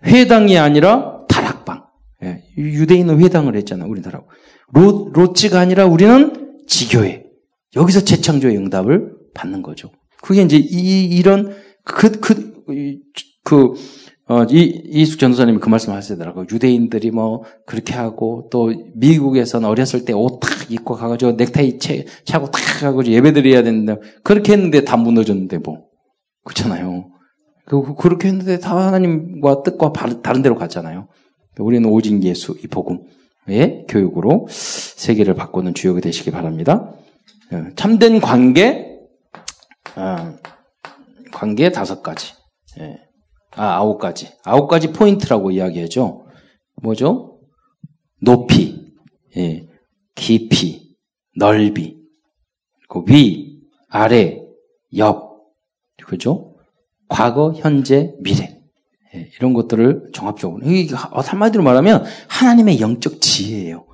회당이 0.04 0.58
아니라 0.58 1.24
다락방. 1.28 1.84
예, 2.24 2.42
유대인은 2.56 3.20
회당을 3.20 3.56
했잖아, 3.56 3.84
우리나라. 3.86 4.22
로, 4.72 5.10
로치가 5.12 5.60
아니라 5.60 5.86
우리는 5.86 6.56
지교회. 6.66 7.24
여기서 7.76 8.00
재창조의 8.04 8.56
응답을 8.58 9.12
받는 9.34 9.62
거죠. 9.62 9.90
그게 10.22 10.42
이제 10.42 10.56
이, 10.56 11.04
이런, 11.04 11.54
그, 11.84 12.10
그, 12.20 12.52
그, 13.44 13.74
어, 14.28 14.44
이, 14.44 14.82
이숙 14.86 15.18
전도사님이 15.18 15.58
그 15.58 15.68
말씀 15.68 15.92
하시더라고요. 15.92 16.46
유대인들이 16.52 17.10
뭐, 17.10 17.42
그렇게 17.66 17.92
하고, 17.94 18.48
또, 18.52 18.72
미국에서는 18.94 19.68
어렸을 19.68 20.04
때 20.04 20.12
옷 20.12 20.38
탁 20.40 20.70
입고 20.70 20.94
가가지고 20.94 21.32
넥타이 21.32 21.78
채, 21.78 22.04
차고 22.24 22.50
탁 22.50 22.82
하고 22.84 23.04
예배 23.04 23.32
드려야 23.32 23.62
되는데, 23.62 23.96
그렇게 24.22 24.52
했는데 24.52 24.84
다 24.84 24.96
무너졌는데 24.96 25.58
뭐. 25.58 25.86
그렇잖아요. 26.44 27.11
그, 27.80 27.94
그렇게 27.94 28.28
했는데 28.28 28.58
다 28.58 28.76
하나님과 28.76 29.62
뜻과 29.62 29.92
다른 30.22 30.42
데로 30.42 30.56
갔잖아요. 30.56 31.08
우리는 31.58 31.88
오직 31.88 32.22
예수, 32.24 32.56
이 32.62 32.66
복음의 32.66 33.86
교육으로 33.88 34.46
세계를 34.50 35.34
바꾸는 35.34 35.74
주역이 35.74 36.00
되시기 36.02 36.30
바랍니다. 36.30 36.92
예, 37.52 37.74
참된 37.76 38.20
관계, 38.20 38.98
아, 39.94 40.34
관계 41.32 41.70
다섯 41.70 42.02
가지. 42.02 42.34
예. 42.80 42.98
아, 43.54 43.74
아홉 43.76 43.98
가지. 43.98 44.28
아홉 44.44 44.68
가지 44.68 44.92
포인트라고 44.92 45.50
이야기하죠. 45.50 46.26
뭐죠? 46.82 47.40
높이, 48.20 48.92
예. 49.36 49.66
깊이, 50.14 50.96
넓이, 51.36 51.96
그 52.88 53.02
위, 53.08 53.60
아래, 53.88 54.40
옆, 54.96 55.32
그죠? 56.06 56.51
과거, 57.12 57.52
현재, 57.54 58.14
미래. 58.20 58.58
예, 59.14 59.28
이런 59.36 59.52
것들을 59.52 60.08
종합적으로. 60.12 60.64
이게 60.64 60.94
한마디로 60.96 61.62
말하면 61.62 62.04
하나님의 62.28 62.80
영적 62.80 63.20
지혜예요. 63.20 63.84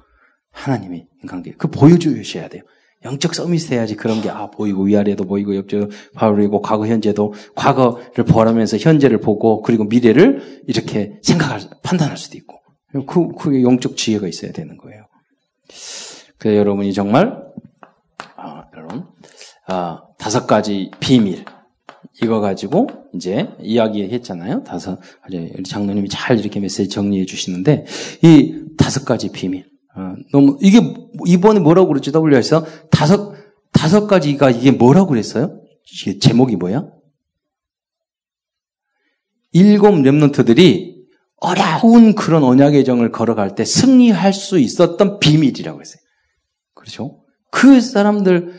하나님의 0.53 1.09
관계. 1.29 1.51
그 1.53 1.69
보여주셔야 1.69 2.49
돼요. 2.49 2.63
영적 3.05 3.35
서밋 3.35 3.73
해야지 3.73 3.97
그런 3.97 4.23
게, 4.23 4.31
아, 4.31 4.51
보이고, 4.51 4.85
위아래도 4.85 5.25
보이고, 5.25 5.57
옆쪽 5.57 5.91
바로이고, 6.15 6.63
과거, 6.63 6.87
현재도, 6.87 7.35
과거를 7.57 8.25
보라면서 8.25 8.77
현재를 8.77 9.21
보고, 9.21 9.63
그리고 9.63 9.85
미래를 9.85 10.63
이렇게 10.69 11.19
생각할, 11.23 11.61
판단할 11.83 12.17
수도 12.17 12.39
있고. 12.39 12.61
그, 13.07 13.35
그게 13.37 13.63
영적 13.63 13.97
지혜가 13.97 14.29
있어야 14.29 14.53
되는 14.53 14.77
거예요. 14.77 15.07
그래서 16.39 16.57
여러분이 16.57 16.93
정말, 16.93 17.43
아, 18.37 18.65
여러분, 18.77 19.07
아, 19.67 20.03
다섯 20.19 20.47
가지 20.47 20.91
비밀. 21.01 21.45
이거 22.23 22.41
가지고 22.41 22.89
이제 23.15 23.49
이야기했잖아요. 23.61 24.65
다섯 24.65 24.99
우리 25.29 25.63
장로님이 25.63 26.09
잘 26.09 26.39
이렇게 26.39 26.59
메시지 26.59 26.89
정리해 26.89 27.25
주시는데 27.25 27.87
이 28.23 28.65
다섯 28.77 29.05
가지 29.05 29.31
비밀. 29.31 29.67
어, 29.97 30.15
너무 30.33 30.59
이게 30.61 30.81
이번에 31.27 31.61
뭐라고 31.61 31.89
그랬지 31.89 32.11
WR에서 32.15 32.65
다섯 32.91 33.35
다섯 33.73 34.07
가지가 34.07 34.51
이게 34.51 34.71
뭐라고 34.73 35.09
그랬어요? 35.11 35.61
이게 35.93 36.19
제목이 36.19 36.57
뭐야? 36.57 36.87
일곱 39.53 40.01
렘넌트들이 40.01 40.99
어려운 41.37 42.15
그런 42.15 42.43
언약의 42.43 42.85
정을 42.85 43.13
걸어갈 43.13 43.55
때 43.55 43.65
승리할 43.65 44.33
수 44.33 44.59
있었던 44.59 45.21
비밀이라고 45.21 45.81
했어요. 45.81 46.01
그렇죠? 46.75 47.23
그 47.51 47.81
사람들 47.81 48.55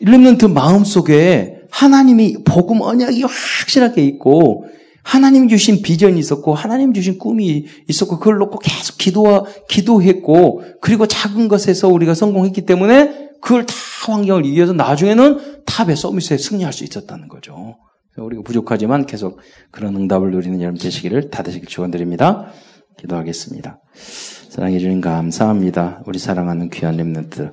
렘넌트 0.00 0.46
마음 0.46 0.84
속에 0.84 1.53
하나님이 1.74 2.44
복음 2.44 2.82
언약이 2.82 3.24
확실하게 3.24 4.04
있고 4.04 4.66
하나님 5.02 5.48
주신 5.48 5.82
비전이 5.82 6.18
있었고 6.20 6.54
하나님 6.54 6.92
주신 6.92 7.18
꿈이 7.18 7.66
있었고 7.88 8.20
그걸 8.20 8.38
놓고 8.38 8.60
계속 8.60 8.96
기도와 8.96 9.44
기도했고 9.68 10.62
그리고 10.80 11.06
작은 11.06 11.48
것에서 11.48 11.88
우리가 11.88 12.14
성공했기 12.14 12.64
때문에 12.64 13.30
그걸 13.42 13.66
다 13.66 13.74
환경을 14.06 14.46
이겨서 14.46 14.72
나중에는 14.72 15.64
탑의 15.66 15.96
서밋에 15.96 16.38
승리할 16.38 16.72
수 16.72 16.84
있었다는 16.84 17.26
거죠. 17.26 17.76
우리가 18.16 18.42
부족하지만 18.42 19.04
계속 19.06 19.40
그런 19.72 19.96
응답을 19.96 20.30
누리는 20.30 20.60
여러분 20.60 20.78
되시기를 20.78 21.30
다되시길 21.30 21.68
축원드립니다. 21.68 22.52
기도하겠습니다. 23.00 23.80
사랑해 24.48 24.78
주님 24.78 25.00
감사합니다. 25.00 26.02
우리 26.06 26.20
사랑하는 26.20 26.70
귀한 26.70 26.96
렘넌트 26.96 27.50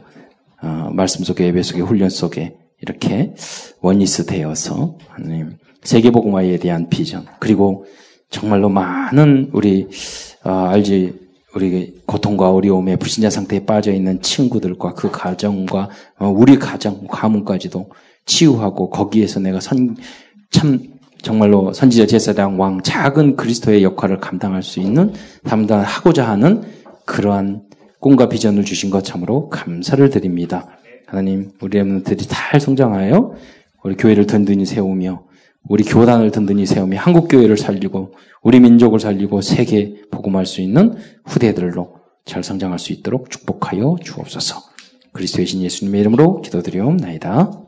어, 0.61 0.91
말씀 0.93 1.25
속에 1.25 1.45
예배 1.47 1.63
속에 1.63 1.81
훈련 1.81 2.11
속에 2.11 2.60
이렇게 2.81 3.33
원리스 3.81 4.25
되어서 4.25 4.97
하나님 5.07 5.57
세계복음화에 5.83 6.57
대한 6.57 6.89
비전 6.89 7.25
그리고 7.39 7.85
정말로 8.29 8.69
많은 8.69 9.49
우리 9.53 9.87
어, 10.43 10.49
알지 10.51 11.19
우리 11.53 12.01
고통과 12.05 12.51
어려움에 12.51 12.95
불신자 12.95 13.29
상태에 13.29 13.65
빠져 13.65 13.91
있는 13.91 14.21
친구들과 14.21 14.93
그 14.93 15.11
가정과 15.11 15.89
어, 16.19 16.27
우리 16.27 16.57
가정 16.57 17.07
가문까지도 17.07 17.89
치유하고 18.25 18.89
거기에서 18.89 19.39
내가 19.39 19.59
선 19.59 19.95
참 20.51 20.79
정말로 21.21 21.71
선지자 21.73 22.05
제사장 22.05 22.59
왕 22.59 22.81
작은 22.83 23.35
그리스도의 23.35 23.83
역할을 23.83 24.19
감당할 24.19 24.61
수 24.61 24.79
있는 24.79 25.13
담당하고자 25.43 26.27
하는 26.27 26.63
그러한 27.05 27.63
꿈과 27.99 28.29
비전을 28.29 28.65
주신 28.65 28.89
것 28.89 29.03
참으로 29.03 29.49
감사를 29.49 30.09
드립니다. 30.09 30.67
하나님, 31.11 31.51
우리 31.59 31.77
렘들이 31.77 32.25
잘 32.25 32.61
성장하여 32.61 33.33
우리 33.83 33.97
교회를 33.97 34.27
든든히 34.27 34.65
세우며 34.65 35.23
우리 35.67 35.83
교단을 35.83 36.31
든든히 36.31 36.65
세우며 36.65 36.97
한국 36.97 37.27
교회를 37.27 37.57
살리고 37.57 38.13
우리 38.41 38.61
민족을 38.61 39.01
살리고 39.01 39.41
세계 39.41 40.03
복음할 40.09 40.45
수 40.45 40.61
있는 40.61 40.95
후대들로 41.25 41.95
잘 42.23 42.45
성장할 42.45 42.79
수 42.79 42.93
있도록 42.93 43.29
축복하여 43.29 43.97
주옵소서. 44.01 44.61
그리스도의 45.11 45.47
신 45.47 45.61
예수님의 45.61 45.99
이름으로 45.99 46.41
기도드리옵나이다. 46.43 47.61